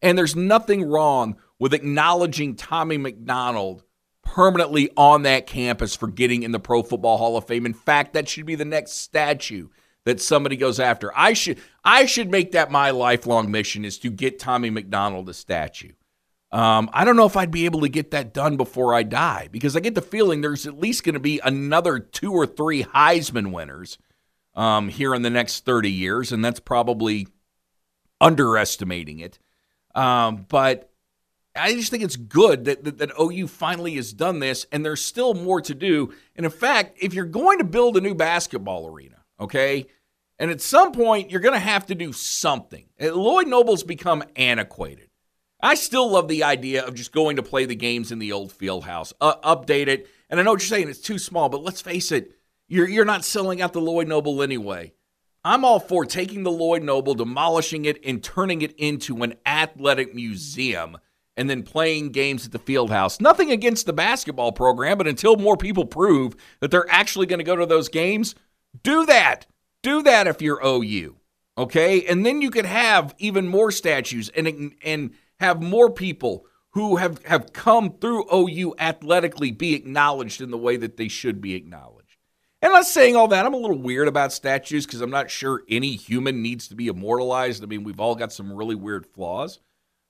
And 0.00 0.16
there's 0.16 0.34
nothing 0.34 0.88
wrong 0.88 1.36
with 1.58 1.74
acknowledging 1.74 2.56
Tommy 2.56 2.96
McDonald 2.96 3.84
permanently 4.30 4.88
on 4.96 5.22
that 5.22 5.48
campus 5.48 5.96
for 5.96 6.06
getting 6.06 6.44
in 6.44 6.52
the 6.52 6.60
Pro 6.60 6.84
Football 6.84 7.18
Hall 7.18 7.36
of 7.36 7.46
Fame. 7.46 7.66
In 7.66 7.74
fact, 7.74 8.12
that 8.12 8.28
should 8.28 8.46
be 8.46 8.54
the 8.54 8.64
next 8.64 8.92
statue 8.92 9.68
that 10.04 10.20
somebody 10.20 10.56
goes 10.56 10.78
after. 10.78 11.10
I 11.18 11.32
should 11.32 11.58
I 11.84 12.06
should 12.06 12.30
make 12.30 12.52
that 12.52 12.70
my 12.70 12.90
lifelong 12.90 13.50
mission 13.50 13.84
is 13.84 13.98
to 13.98 14.10
get 14.10 14.38
Tommy 14.38 14.70
McDonald 14.70 15.28
a 15.28 15.34
statue. 15.34 15.92
Um, 16.52 16.90
I 16.92 17.04
don't 17.04 17.16
know 17.16 17.26
if 17.26 17.36
I'd 17.36 17.50
be 17.50 17.64
able 17.64 17.80
to 17.80 17.88
get 17.88 18.12
that 18.12 18.32
done 18.32 18.56
before 18.56 18.94
I 18.94 19.02
die 19.02 19.48
because 19.50 19.76
I 19.76 19.80
get 19.80 19.96
the 19.96 20.00
feeling 20.00 20.40
there's 20.40 20.66
at 20.66 20.78
least 20.78 21.04
going 21.04 21.14
to 21.14 21.20
be 21.20 21.40
another 21.42 21.98
two 21.98 22.32
or 22.32 22.46
three 22.46 22.84
Heisman 22.84 23.50
winners 23.52 23.98
um, 24.54 24.88
here 24.88 25.12
in 25.12 25.22
the 25.22 25.30
next 25.30 25.64
30 25.64 25.90
years, 25.90 26.30
and 26.32 26.44
that's 26.44 26.60
probably 26.60 27.26
underestimating 28.20 29.18
it. 29.20 29.38
Um, 29.94 30.46
but 30.48 30.89
I 31.56 31.72
just 31.72 31.90
think 31.90 32.02
it's 32.02 32.16
good 32.16 32.64
that, 32.66 32.84
that, 32.84 32.98
that 32.98 33.10
OU 33.20 33.48
finally 33.48 33.96
has 33.96 34.12
done 34.12 34.38
this, 34.38 34.66
and 34.70 34.84
there's 34.84 35.02
still 35.02 35.34
more 35.34 35.60
to 35.62 35.74
do. 35.74 36.12
And 36.36 36.46
in 36.46 36.52
fact, 36.52 36.96
if 37.00 37.12
you're 37.12 37.24
going 37.24 37.58
to 37.58 37.64
build 37.64 37.96
a 37.96 38.00
new 38.00 38.14
basketball 38.14 38.86
arena, 38.86 39.16
okay, 39.38 39.86
and 40.38 40.50
at 40.50 40.60
some 40.60 40.92
point 40.92 41.30
you're 41.30 41.40
going 41.40 41.54
to 41.54 41.58
have 41.58 41.86
to 41.86 41.94
do 41.94 42.12
something. 42.12 42.86
Lloyd 43.00 43.48
Noble's 43.48 43.82
become 43.82 44.22
antiquated. 44.36 45.08
I 45.62 45.74
still 45.74 46.10
love 46.10 46.28
the 46.28 46.44
idea 46.44 46.86
of 46.86 46.94
just 46.94 47.12
going 47.12 47.36
to 47.36 47.42
play 47.42 47.66
the 47.66 47.74
games 47.74 48.12
in 48.12 48.18
the 48.18 48.32
old 48.32 48.50
field 48.50 48.84
house, 48.84 49.12
uh, 49.20 49.36
update 49.44 49.88
it. 49.88 50.08
And 50.30 50.40
I 50.40 50.42
know 50.42 50.52
what 50.52 50.62
you're 50.62 50.68
saying, 50.68 50.88
it's 50.88 51.00
too 51.00 51.18
small, 51.18 51.48
but 51.48 51.62
let's 51.62 51.82
face 51.82 52.12
it, 52.12 52.32
you're, 52.68 52.88
you're 52.88 53.04
not 53.04 53.24
selling 53.24 53.60
out 53.60 53.72
the 53.72 53.80
Lloyd 53.80 54.08
Noble 54.08 54.42
anyway. 54.42 54.94
I'm 55.44 55.64
all 55.64 55.80
for 55.80 56.06
taking 56.06 56.42
the 56.42 56.50
Lloyd 56.50 56.82
Noble, 56.82 57.14
demolishing 57.14 57.84
it, 57.84 57.98
and 58.04 58.22
turning 58.22 58.62
it 58.62 58.72
into 58.78 59.22
an 59.22 59.34
athletic 59.44 60.14
museum 60.14 60.98
and 61.40 61.48
then 61.48 61.62
playing 61.62 62.10
games 62.10 62.44
at 62.44 62.52
the 62.52 62.58
field 62.58 62.90
house. 62.90 63.18
Nothing 63.18 63.50
against 63.50 63.86
the 63.86 63.94
basketball 63.94 64.52
program, 64.52 64.98
but 64.98 65.08
until 65.08 65.36
more 65.36 65.56
people 65.56 65.86
prove 65.86 66.36
that 66.60 66.70
they're 66.70 66.90
actually 66.90 67.24
going 67.24 67.38
to 67.38 67.44
go 67.44 67.56
to 67.56 67.64
those 67.64 67.88
games, 67.88 68.34
do 68.82 69.06
that. 69.06 69.46
Do 69.82 70.02
that 70.02 70.26
if 70.26 70.42
you're 70.42 70.60
OU. 70.62 71.16
Okay? 71.56 72.04
And 72.04 72.26
then 72.26 72.42
you 72.42 72.50
could 72.50 72.66
have 72.66 73.14
even 73.16 73.48
more 73.48 73.70
statues 73.72 74.28
and 74.28 74.74
and 74.84 75.14
have 75.40 75.62
more 75.62 75.88
people 75.88 76.44
who 76.72 76.96
have, 76.96 77.24
have 77.24 77.54
come 77.54 77.94
through 77.94 78.26
OU 78.30 78.74
athletically 78.78 79.50
be 79.50 79.74
acknowledged 79.74 80.42
in 80.42 80.50
the 80.50 80.58
way 80.58 80.76
that 80.76 80.98
they 80.98 81.08
should 81.08 81.40
be 81.40 81.54
acknowledged. 81.54 82.18
And 82.60 82.70
I'm 82.70 82.80
not 82.80 82.86
saying 82.86 83.16
all 83.16 83.28
that. 83.28 83.46
I'm 83.46 83.54
a 83.54 83.56
little 83.56 83.78
weird 83.78 84.08
about 84.08 84.34
statues 84.34 84.84
because 84.84 85.00
I'm 85.00 85.10
not 85.10 85.30
sure 85.30 85.62
any 85.70 85.96
human 85.96 86.42
needs 86.42 86.68
to 86.68 86.74
be 86.74 86.88
immortalized. 86.88 87.62
I 87.62 87.66
mean, 87.66 87.82
we've 87.82 87.98
all 87.98 88.14
got 88.14 88.30
some 88.30 88.52
really 88.52 88.74
weird 88.74 89.06
flaws. 89.06 89.58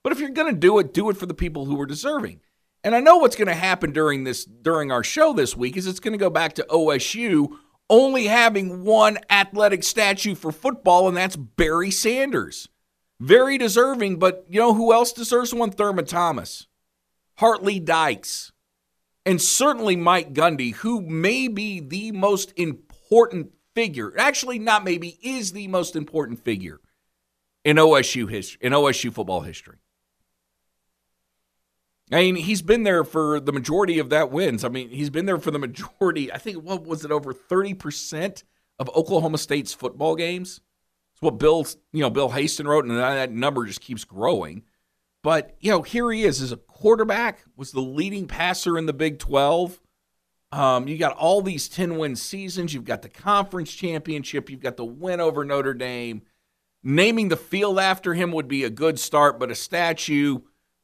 But 0.02 0.12
if 0.12 0.20
you're 0.20 0.30
going 0.30 0.52
to 0.52 0.58
do 0.58 0.78
it, 0.78 0.94
do 0.94 1.10
it 1.10 1.16
for 1.16 1.26
the 1.26 1.34
people 1.34 1.66
who 1.66 1.80
are 1.80 1.86
deserving. 1.86 2.40
And 2.82 2.94
I 2.94 3.00
know 3.00 3.18
what's 3.18 3.36
going 3.36 3.48
to 3.48 3.54
happen 3.54 3.92
during 3.92 4.24
this 4.24 4.44
during 4.44 4.90
our 4.90 5.04
show 5.04 5.32
this 5.34 5.54
week 5.56 5.76
is 5.76 5.86
it's 5.86 6.00
going 6.00 6.12
to 6.12 6.18
go 6.18 6.30
back 6.30 6.54
to 6.54 6.66
OSU 6.70 7.56
only 7.90 8.26
having 8.26 8.84
one 8.84 9.18
athletic 9.28 9.82
statue 9.82 10.34
for 10.34 10.52
football, 10.52 11.08
and 11.08 11.16
that's 11.16 11.36
Barry 11.36 11.90
Sanders. 11.90 12.68
Very 13.18 13.58
deserving, 13.58 14.18
but 14.18 14.46
you 14.48 14.60
know 14.60 14.72
who 14.72 14.94
else 14.94 15.12
deserves 15.12 15.52
one? 15.52 15.70
Thurman 15.72 16.06
Thomas, 16.06 16.68
Hart 17.36 17.62
Lee 17.62 17.80
Dykes. 17.80 18.52
and 19.26 19.42
certainly 19.42 19.96
Mike 19.96 20.32
Gundy, 20.32 20.72
who 20.76 21.02
may 21.02 21.48
be 21.48 21.80
the 21.80 22.12
most 22.12 22.54
important 22.56 23.52
figure, 23.74 24.14
actually 24.16 24.58
not 24.58 24.84
maybe, 24.84 25.18
is 25.22 25.52
the 25.52 25.68
most 25.68 25.96
important 25.96 26.42
figure 26.42 26.80
in 27.64 27.76
OSU 27.76 28.30
history, 28.30 28.58
in 28.62 28.72
OSU 28.72 29.12
football 29.12 29.42
history. 29.42 29.79
I 32.12 32.16
mean, 32.16 32.36
he's 32.36 32.62
been 32.62 32.82
there 32.82 33.04
for 33.04 33.38
the 33.38 33.52
majority 33.52 33.98
of 33.98 34.10
that 34.10 34.30
wins. 34.32 34.64
I 34.64 34.68
mean, 34.68 34.90
he's 34.90 35.10
been 35.10 35.26
there 35.26 35.38
for 35.38 35.50
the 35.50 35.58
majority. 35.58 36.32
I 36.32 36.38
think 36.38 36.58
what 36.58 36.84
was 36.84 37.04
it 37.04 37.12
over 37.12 37.32
thirty 37.32 37.74
percent 37.74 38.44
of 38.78 38.90
Oklahoma 38.96 39.38
State's 39.38 39.72
football 39.72 40.16
games? 40.16 40.60
It's 41.12 41.22
what 41.22 41.38
Bill, 41.38 41.66
you 41.92 42.00
know, 42.00 42.10
Bill 42.10 42.30
Haisten 42.30 42.66
wrote, 42.66 42.84
and 42.84 42.96
that 42.96 43.30
number 43.30 43.64
just 43.64 43.80
keeps 43.80 44.04
growing. 44.04 44.64
But 45.22 45.56
you 45.60 45.70
know, 45.70 45.82
here 45.82 46.10
he 46.10 46.24
is 46.24 46.40
as 46.40 46.50
a 46.50 46.56
quarterback, 46.56 47.44
was 47.56 47.72
the 47.72 47.80
leading 47.80 48.26
passer 48.26 48.76
in 48.76 48.86
the 48.86 48.92
Big 48.92 49.18
Twelve. 49.18 49.80
Um, 50.50 50.88
you 50.88 50.98
got 50.98 51.16
all 51.16 51.42
these 51.42 51.68
ten 51.68 51.96
win 51.96 52.16
seasons. 52.16 52.74
You've 52.74 52.84
got 52.84 53.02
the 53.02 53.08
conference 53.08 53.72
championship. 53.72 54.50
You've 54.50 54.60
got 54.60 54.76
the 54.76 54.84
win 54.84 55.20
over 55.20 55.44
Notre 55.44 55.74
Dame. 55.74 56.22
Naming 56.82 57.28
the 57.28 57.36
field 57.36 57.78
after 57.78 58.14
him 58.14 58.32
would 58.32 58.48
be 58.48 58.64
a 58.64 58.70
good 58.70 58.98
start, 58.98 59.38
but 59.38 59.50
a 59.50 59.54
statue 59.54 60.40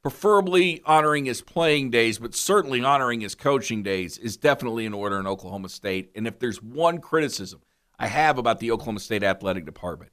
preferably 0.06 0.80
honoring 0.86 1.24
his 1.24 1.42
playing 1.42 1.90
days, 1.90 2.20
but 2.20 2.32
certainly 2.32 2.80
honoring 2.84 3.22
his 3.22 3.34
coaching 3.34 3.82
days, 3.82 4.18
is 4.18 4.36
definitely 4.36 4.86
in 4.86 4.94
order 4.94 5.18
in 5.18 5.26
Oklahoma 5.26 5.68
State. 5.68 6.12
And 6.14 6.28
if 6.28 6.38
there's 6.38 6.62
one 6.62 6.98
criticism 6.98 7.60
I 7.98 8.06
have 8.06 8.38
about 8.38 8.60
the 8.60 8.70
Oklahoma 8.70 9.00
State 9.00 9.24
athletic 9.24 9.64
department, 9.64 10.12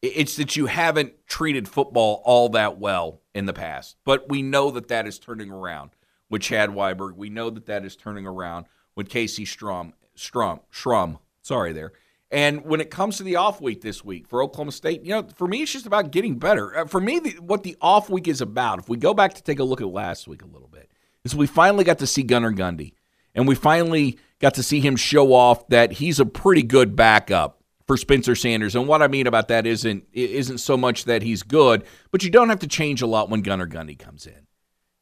it's 0.00 0.36
that 0.36 0.54
you 0.54 0.66
haven't 0.66 1.14
treated 1.26 1.66
football 1.66 2.22
all 2.24 2.50
that 2.50 2.78
well 2.78 3.20
in 3.34 3.46
the 3.46 3.52
past. 3.52 3.96
But 4.04 4.28
we 4.28 4.42
know 4.42 4.70
that 4.70 4.86
that 4.86 5.08
is 5.08 5.18
turning 5.18 5.50
around 5.50 5.90
with 6.30 6.42
Chad 6.42 6.70
Weiberg. 6.70 7.16
We 7.16 7.28
know 7.28 7.50
that 7.50 7.66
that 7.66 7.84
is 7.84 7.96
turning 7.96 8.28
around 8.28 8.66
with 8.94 9.08
Casey 9.08 9.44
Strum, 9.44 9.92
Strum, 10.14 10.60
Shrum. 10.72 11.18
Sorry 11.40 11.72
there. 11.72 11.90
And 12.32 12.64
when 12.64 12.80
it 12.80 12.90
comes 12.90 13.18
to 13.18 13.22
the 13.22 13.36
off 13.36 13.60
week 13.60 13.82
this 13.82 14.02
week 14.02 14.26
for 14.26 14.42
Oklahoma 14.42 14.72
State, 14.72 15.04
you 15.04 15.10
know, 15.10 15.28
for 15.36 15.46
me, 15.46 15.62
it's 15.62 15.72
just 15.72 15.84
about 15.84 16.10
getting 16.10 16.38
better. 16.38 16.78
Uh, 16.78 16.86
for 16.86 16.98
me, 16.98 17.18
the, 17.18 17.32
what 17.32 17.62
the 17.62 17.76
off 17.80 18.08
week 18.08 18.26
is 18.26 18.40
about, 18.40 18.78
if 18.78 18.88
we 18.88 18.96
go 18.96 19.12
back 19.12 19.34
to 19.34 19.42
take 19.42 19.58
a 19.58 19.64
look 19.64 19.82
at 19.82 19.88
last 19.88 20.26
week 20.26 20.42
a 20.42 20.46
little 20.46 20.68
bit, 20.68 20.90
is 21.24 21.36
we 21.36 21.46
finally 21.46 21.84
got 21.84 21.98
to 21.98 22.06
see 22.06 22.22
Gunnar 22.22 22.52
Gundy. 22.52 22.94
And 23.34 23.46
we 23.46 23.54
finally 23.54 24.18
got 24.40 24.54
to 24.54 24.62
see 24.62 24.80
him 24.80 24.96
show 24.96 25.34
off 25.34 25.68
that 25.68 25.92
he's 25.92 26.20
a 26.20 26.26
pretty 26.26 26.62
good 26.62 26.96
backup 26.96 27.62
for 27.86 27.98
Spencer 27.98 28.34
Sanders. 28.34 28.74
And 28.74 28.88
what 28.88 29.02
I 29.02 29.08
mean 29.08 29.26
about 29.26 29.48
that 29.48 29.66
isn't 29.66 30.04
isn't 30.12 30.58
so 30.58 30.76
much 30.76 31.04
that 31.04 31.22
he's 31.22 31.42
good, 31.42 31.84
but 32.10 32.24
you 32.24 32.30
don't 32.30 32.48
have 32.48 32.60
to 32.60 32.66
change 32.66 33.02
a 33.02 33.06
lot 33.06 33.28
when 33.28 33.42
Gunnar 33.42 33.66
Gundy 33.66 33.98
comes 33.98 34.26
in 34.26 34.46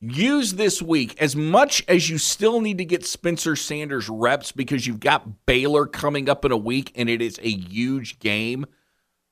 use 0.00 0.54
this 0.54 0.80
week 0.80 1.20
as 1.20 1.36
much 1.36 1.84
as 1.86 2.08
you 2.08 2.18
still 2.18 2.60
need 2.60 2.78
to 2.78 2.84
get 2.84 3.04
Spencer 3.04 3.54
Sanders 3.54 4.08
reps 4.08 4.52
because 4.52 4.86
you've 4.86 5.00
got 5.00 5.46
Baylor 5.46 5.86
coming 5.86 6.28
up 6.28 6.44
in 6.44 6.52
a 6.52 6.56
week 6.56 6.92
and 6.94 7.08
it 7.10 7.20
is 7.20 7.38
a 7.42 7.50
huge 7.50 8.18
game. 8.18 8.66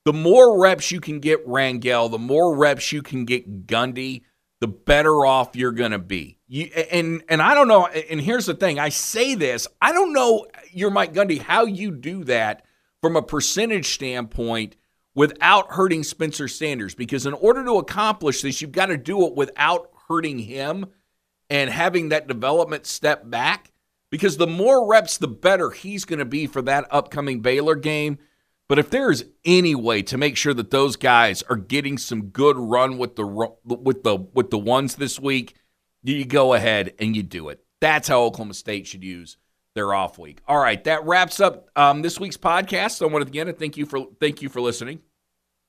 The 0.05 0.13
more 0.13 0.61
reps 0.61 0.91
you 0.91 1.01
can 1.01 1.21
get 1.21 1.47
Rangel, 1.47 2.11
the 2.11 2.19
more 2.19 2.57
reps 2.57 2.93
you 2.93 3.03
can 3.03 3.25
get 3.25 3.67
Gundy, 3.67 4.23
the 4.61 4.69
better 4.69 5.25
off 5.25 5.55
you're 5.55 5.73
going 5.73 5.93
to 5.93 5.99
be. 5.99 6.39
You, 6.47 6.65
and 6.91 7.23
and 7.29 7.43
I 7.43 7.55
don't 7.55 7.69
know. 7.69 7.87
And 7.87 8.21
here's 8.21 8.47
the 8.47 8.55
thing: 8.55 8.79
I 8.79 8.89
say 8.89 9.35
this, 9.35 9.67
I 9.81 9.93
don't 9.93 10.13
know, 10.13 10.47
you're 10.73 10.91
Mike 10.91 11.13
Gundy, 11.13 11.41
how 11.41 11.67
you 11.67 11.91
do 11.91 12.25
that 12.25 12.65
from 13.03 13.17
a 13.17 13.23
percentage 13.23 13.95
standpoint 13.95 14.77
without 15.15 15.73
hurting 15.73 16.05
Spencer 16.05 16.49
Sanders. 16.49 16.95
Because 16.95 17.27
in 17.27 17.35
order 17.35 17.65
to 17.65 17.75
accomplish 17.75 18.43
this, 18.43 18.61
you've 18.63 18.73
got 18.73 18.87
to 18.87 18.97
do 18.97 19.27
it 19.27 19.35
without 19.35 19.91
hurting 20.09 20.41
him 20.41 20.87
and 21.51 21.71
having 21.71 22.09
that 22.09 22.29
development 22.29 22.87
step 22.87 23.29
back 23.29 23.73
because 24.11 24.37
the 24.37 24.47
more 24.47 24.89
reps, 24.89 25.19
the 25.19 25.29
better 25.29 25.71
he's 25.71 26.05
going 26.05 26.19
to 26.19 26.25
be 26.25 26.47
for 26.47 26.63
that 26.63 26.87
upcoming 26.91 27.41
Baylor 27.41 27.75
game. 27.75 28.19
But 28.69 28.79
if 28.79 28.91
there's 28.91 29.25
any 29.45 29.75
way 29.75 30.03
to 30.03 30.19
make 30.19 30.37
sure 30.37 30.53
that 30.55 30.71
those 30.71 30.97
guys 30.97 31.43
are 31.43 31.57
getting 31.57 31.97
some 31.97 32.27
good 32.27 32.57
run 32.59 32.99
with 32.99 33.17
the 33.17 33.27
with 33.65 34.03
the 34.03 34.17
with 34.17 34.51
the 34.51 34.59
ones 34.59 34.97
this 34.97 35.19
week, 35.19 35.55
you 36.03 36.25
go 36.27 36.53
ahead 36.53 36.93
and 36.99 37.17
you 37.17 37.23
do 37.23 37.49
it. 37.49 37.65
That's 37.81 38.09
how 38.09 38.23
Oklahoma 38.23 38.55
State 38.55 38.87
should 38.87 39.05
use 39.05 39.39
their 39.75 39.95
off 39.95 40.19
week. 40.19 40.41
All 40.47 40.59
right, 40.59 40.83
that 40.85 41.05
wraps 41.05 41.41
up 41.41 41.71
um, 41.77 42.03
this 42.03 42.21
week's 42.21 42.37
podcast. 42.37 43.01
I 43.01 43.07
want 43.07 43.25
to 43.25 43.29
again 43.29 43.55
thank 43.55 43.79
you 43.79 43.87
for 43.87 44.07
thank 44.21 44.43
you 44.43 44.51
for 44.51 44.61
listening. 44.61 45.01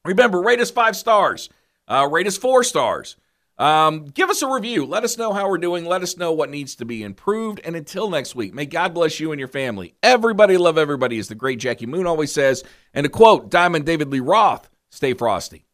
Remember, 0.04 0.42
rate 0.42 0.60
us 0.60 0.72
five 0.72 0.98
stars, 0.98 1.50
uh, 1.88 2.08
rate 2.12 2.28
us 2.28 2.38
four 2.38 2.66
stars. 2.66 3.16
Um, 3.60 4.06
give 4.06 4.30
us 4.30 4.42
a 4.42 4.48
review. 4.48 4.86
Let 4.86 5.04
us 5.04 5.18
know 5.18 5.34
how 5.34 5.50
we're 5.50 5.58
doing. 5.58 5.86
Let 5.86 6.02
us 6.02 6.18
know 6.18 6.32
what 6.32 6.50
needs 6.50 6.76
to 6.76 6.86
be 6.86 7.04
improved. 7.04 7.60
And 7.64 7.76
until 7.76 8.10
next 8.10 8.34
week, 8.34 8.54
may 8.54 8.66
God 8.66 8.94
bless 8.94 9.20
you 9.20 9.32
and 9.32 9.40
your 9.40 9.50
family. 9.50 9.94
Everybody 10.02 10.58
love 10.58 10.78
everybody, 10.78 11.20
as 11.20 11.28
the 11.28 11.36
great 11.36 11.60
Jackie 11.60 11.86
Moon 11.86 12.08
always 12.08 12.32
says. 12.32 12.64
And 12.94 13.04
to 13.04 13.10
quote 13.10 13.52
Diamond 13.52 13.86
David 13.86 14.10
Lee 14.10 14.22
Roth, 14.22 14.70
stay 14.90 15.14
frosty. 15.14 15.66